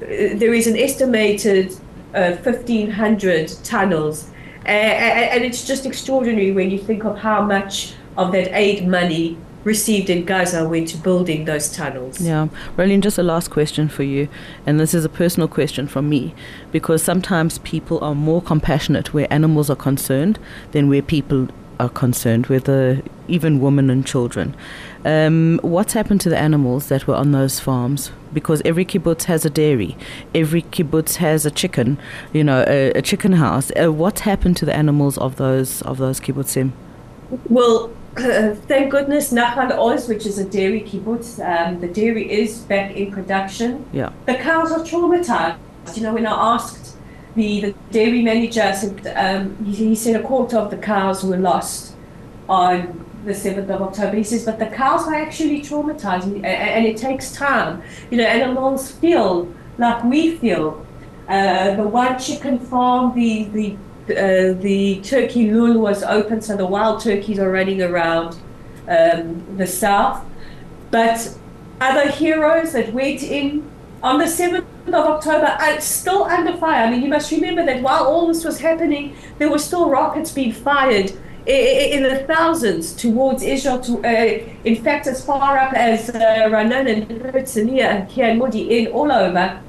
there 0.00 0.52
is 0.54 0.66
an 0.66 0.76
estimated 0.76 1.74
1,500 2.12 3.48
uh, 4.66 4.68
and 4.68 5.44
it's 5.44 5.66
just 5.66 5.86
extraordinary 5.86 6.52
when 6.52 6.70
you 6.70 6.78
think 6.78 7.04
of 7.04 7.18
how 7.18 7.42
much 7.42 7.94
of 8.16 8.32
that 8.32 8.48
aid 8.56 8.86
money 8.86 9.36
received 9.64 10.10
in 10.10 10.24
Gaza 10.24 10.68
went 10.68 10.88
to 10.88 10.96
building 10.98 11.46
those 11.46 11.70
tunnels. 11.72 12.20
Yeah. 12.20 12.48
Rolene, 12.76 13.00
just 13.00 13.18
a 13.18 13.22
last 13.22 13.50
question 13.50 13.88
for 13.88 14.02
you. 14.02 14.28
And 14.66 14.78
this 14.78 14.94
is 14.94 15.04
a 15.04 15.08
personal 15.08 15.48
question 15.48 15.88
from 15.88 16.08
me 16.08 16.34
because 16.70 17.02
sometimes 17.02 17.58
people 17.58 17.98
are 18.04 18.14
more 18.14 18.42
compassionate 18.42 19.14
where 19.14 19.26
animals 19.32 19.70
are 19.70 19.76
concerned 19.76 20.38
than 20.72 20.88
where 20.88 21.02
people 21.02 21.48
are 21.80 21.88
concerned, 21.88 22.46
whether 22.46 23.02
even 23.28 23.60
women 23.60 23.90
and 23.90 24.06
children. 24.06 24.54
Um, 25.04 25.60
what's 25.62 25.92
happened 25.92 26.20
to 26.22 26.30
the 26.30 26.38
animals 26.38 26.88
that 26.88 27.06
were 27.06 27.14
on 27.14 27.32
those 27.32 27.60
farms? 27.60 28.10
Because 28.32 28.62
every 28.64 28.84
kibbutz 28.84 29.24
has 29.24 29.44
a 29.44 29.50
dairy, 29.50 29.96
every 30.34 30.62
kibbutz 30.62 31.16
has 31.16 31.44
a 31.46 31.50
chicken, 31.50 31.98
you 32.32 32.44
know, 32.44 32.64
a, 32.66 32.90
a 32.92 33.02
chicken 33.02 33.32
house. 33.32 33.70
Uh, 33.72 33.92
what's 33.92 34.22
happened 34.22 34.56
to 34.58 34.64
the 34.64 34.74
animals 34.74 35.18
of 35.18 35.36
those 35.36 35.82
of 35.82 35.98
those 35.98 36.20
kibbutzim? 36.20 36.72
Well, 37.48 37.90
uh, 38.16 38.54
thank 38.68 38.90
goodness 38.90 39.32
Nachal 39.32 39.76
Oz, 39.76 40.08
which 40.08 40.26
is 40.26 40.38
a 40.38 40.44
dairy 40.44 40.80
kibbutz, 40.80 41.38
um, 41.44 41.80
the 41.80 41.88
dairy 41.88 42.30
is 42.30 42.60
back 42.60 42.96
in 42.96 43.10
production. 43.10 43.84
Yeah. 43.92 44.12
The 44.26 44.34
cows 44.36 44.72
are 44.72 44.80
traumatized. 44.80 45.58
You 45.94 46.02
know, 46.02 46.14
when 46.14 46.26
I 46.26 46.54
asked 46.54 46.83
the, 47.34 47.60
the 47.60 47.74
dairy 47.90 48.22
manager, 48.22 48.72
said, 48.74 49.12
um, 49.16 49.64
he, 49.64 49.88
he 49.88 49.94
said 49.94 50.20
a 50.20 50.22
quarter 50.22 50.56
of 50.58 50.70
the 50.70 50.76
cows 50.76 51.24
were 51.24 51.36
lost 51.36 51.94
on 52.48 53.04
the 53.24 53.32
7th 53.32 53.70
of 53.70 53.82
October. 53.82 54.16
He 54.16 54.24
says, 54.24 54.44
but 54.44 54.58
the 54.58 54.66
cows 54.66 55.06
are 55.06 55.14
actually 55.14 55.60
traumatized 55.60 56.24
and, 56.24 56.44
and 56.44 56.86
it 56.86 56.96
takes 56.96 57.32
time. 57.32 57.82
You 58.10 58.18
know, 58.18 58.24
animals 58.24 58.90
feel 58.90 59.52
like 59.78 60.04
we 60.04 60.36
feel. 60.36 60.86
Uh, 61.28 61.74
the 61.74 61.88
one 61.88 62.18
chicken 62.18 62.58
farm, 62.58 63.14
the, 63.14 63.44
the, 63.44 63.76
uh, 64.10 64.52
the 64.60 65.00
turkey 65.00 65.50
lul 65.50 65.78
was 65.78 66.02
open, 66.02 66.42
so 66.42 66.56
the 66.56 66.66
wild 66.66 67.00
turkeys 67.00 67.38
are 67.38 67.50
running 67.50 67.82
around 67.82 68.36
um, 68.88 69.56
the 69.56 69.66
south. 69.66 70.22
But 70.90 71.34
other 71.80 72.10
heroes 72.10 72.72
that 72.72 72.92
went 72.92 73.22
in 73.22 73.68
on 74.02 74.18
the 74.18 74.26
7th 74.26 74.66
of 74.88 74.94
October 74.94 75.46
are 75.46 75.80
still 75.80 76.24
under 76.24 76.56
fire. 76.56 76.86
I 76.86 76.90
mean, 76.90 77.02
you 77.02 77.08
must 77.08 77.30
remember 77.30 77.64
that 77.64 77.82
while 77.82 78.04
all 78.04 78.26
this 78.26 78.44
was 78.44 78.60
happening, 78.60 79.16
there 79.38 79.50
were 79.50 79.58
still 79.58 79.88
rockets 79.88 80.32
being 80.32 80.52
fired 80.52 81.12
in 81.46 82.02
the 82.02 82.24
thousands 82.26 82.94
towards 82.94 83.42
Israel, 83.42 83.78
to, 83.80 83.98
uh, 84.04 84.44
in 84.64 84.82
fact, 84.82 85.06
as 85.06 85.24
far 85.24 85.58
up 85.58 85.74
as 85.74 86.08
uh, 86.08 86.14
Ra'anana 86.14 87.02
and 87.02 87.08
Herzliya, 87.22 88.16
in 88.16 88.38
Modi, 88.38 88.78
in 88.78 88.86
all 88.88 89.12
over. 89.12 89.60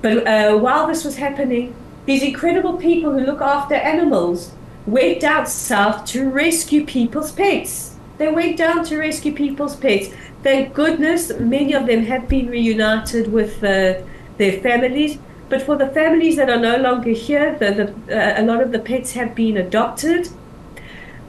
But 0.00 0.26
uh, 0.26 0.56
while 0.58 0.86
this 0.86 1.04
was 1.04 1.16
happening, 1.16 1.74
these 2.06 2.22
incredible 2.22 2.76
people 2.78 3.12
who 3.12 3.20
look 3.20 3.40
after 3.40 3.74
animals 3.74 4.52
went 4.86 5.20
down 5.20 5.46
south 5.46 6.04
to 6.06 6.30
rescue 6.30 6.84
people's 6.84 7.32
pets. 7.32 7.96
They 8.18 8.28
went 8.28 8.56
down 8.56 8.84
to 8.86 8.98
rescue 8.98 9.34
people's 9.34 9.76
pets. 9.76 10.08
Thank 10.44 10.74
goodness, 10.74 11.32
many 11.40 11.72
of 11.72 11.86
them 11.86 12.04
have 12.04 12.28
been 12.28 12.48
reunited 12.48 13.32
with 13.32 13.64
uh, 13.64 14.02
their 14.36 14.60
families. 14.60 15.18
But 15.48 15.62
for 15.62 15.76
the 15.76 15.88
families 15.88 16.36
that 16.36 16.50
are 16.50 16.60
no 16.60 16.76
longer 16.76 17.12
here, 17.12 17.56
the, 17.58 17.94
the, 18.06 18.14
uh, 18.14 18.42
a 18.42 18.44
lot 18.44 18.60
of 18.60 18.70
the 18.70 18.78
pets 18.78 19.12
have 19.12 19.34
been 19.34 19.56
adopted. 19.56 20.28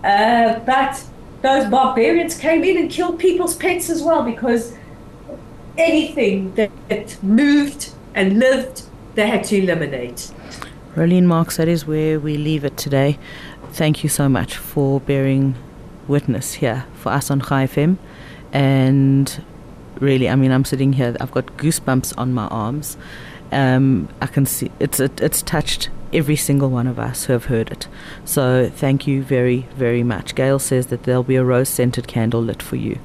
Uh, 0.03 0.59
but 0.59 1.01
those 1.41 1.69
barbarians 1.69 2.37
came 2.37 2.65
in 2.65 2.77
and 2.77 2.91
killed 2.91 3.17
people's 3.17 3.55
pets 3.55 3.89
as 3.89 4.03
well 4.03 4.21
because 4.21 4.75
anything 5.77 6.53
that, 6.55 7.17
moved 7.23 7.93
and 8.15 8.37
lived, 8.37 8.83
they 9.15 9.27
had 9.27 9.45
to 9.45 9.57
eliminate. 9.57 10.29
Rolene 10.93 11.23
Marks, 11.23 11.55
that 11.55 11.69
is 11.69 11.87
where 11.87 12.19
we 12.19 12.35
leave 12.35 12.65
it 12.65 12.75
today. 12.75 13.17
Thank 13.71 14.03
you 14.03 14.09
so 14.09 14.27
much 14.27 14.57
for 14.57 14.99
bearing 14.99 15.55
witness 16.05 16.55
here 16.55 16.85
for 16.95 17.13
us 17.13 17.31
on 17.31 17.39
Chai 17.39 17.65
FM. 17.65 17.97
And 18.55 19.43
really, 19.99 20.29
I 20.29 20.35
mean, 20.35 20.51
I'm 20.51 20.63
sitting 20.63 20.93
here, 20.93 21.13
I've 21.19 21.31
got 21.31 21.45
goosebumps 21.57 22.13
on 22.17 22.33
my 22.33 22.47
arms. 22.47 22.95
Um, 23.51 24.07
I 24.21 24.27
can 24.27 24.45
see 24.45 24.71
it's 24.79 24.99
it, 24.99 25.19
it's 25.19 25.41
touched 25.41 25.89
every 26.13 26.37
single 26.37 26.69
one 26.69 26.87
of 26.87 26.97
us 26.97 27.25
who 27.25 27.33
have 27.33 27.45
heard 27.45 27.69
it. 27.69 27.89
So 28.23 28.71
thank 28.73 29.05
you 29.07 29.23
very, 29.23 29.67
very 29.75 30.03
much. 30.03 30.35
Gail 30.35 30.57
says 30.57 30.87
that 30.87 31.03
there'll 31.03 31.23
be 31.23 31.35
a 31.35 31.43
rose 31.43 31.67
scented 31.67 32.07
candle 32.07 32.41
lit 32.41 32.63
for 32.63 32.77
you 32.77 32.97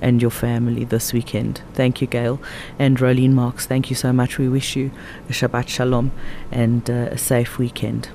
and 0.00 0.22
your 0.22 0.30
family 0.30 0.84
this 0.84 1.12
weekend. 1.12 1.60
Thank 1.74 2.00
you, 2.00 2.06
Gail. 2.06 2.40
And 2.78 2.98
Rolene 2.98 3.32
Marks, 3.32 3.66
thank 3.66 3.90
you 3.90 3.96
so 3.96 4.10
much. 4.10 4.38
We 4.38 4.48
wish 4.48 4.74
you 4.74 4.90
a 5.28 5.32
Shabbat 5.32 5.68
Shalom 5.68 6.12
and 6.50 6.88
uh, 6.88 7.10
a 7.12 7.18
safe 7.18 7.58
weekend. 7.58 8.08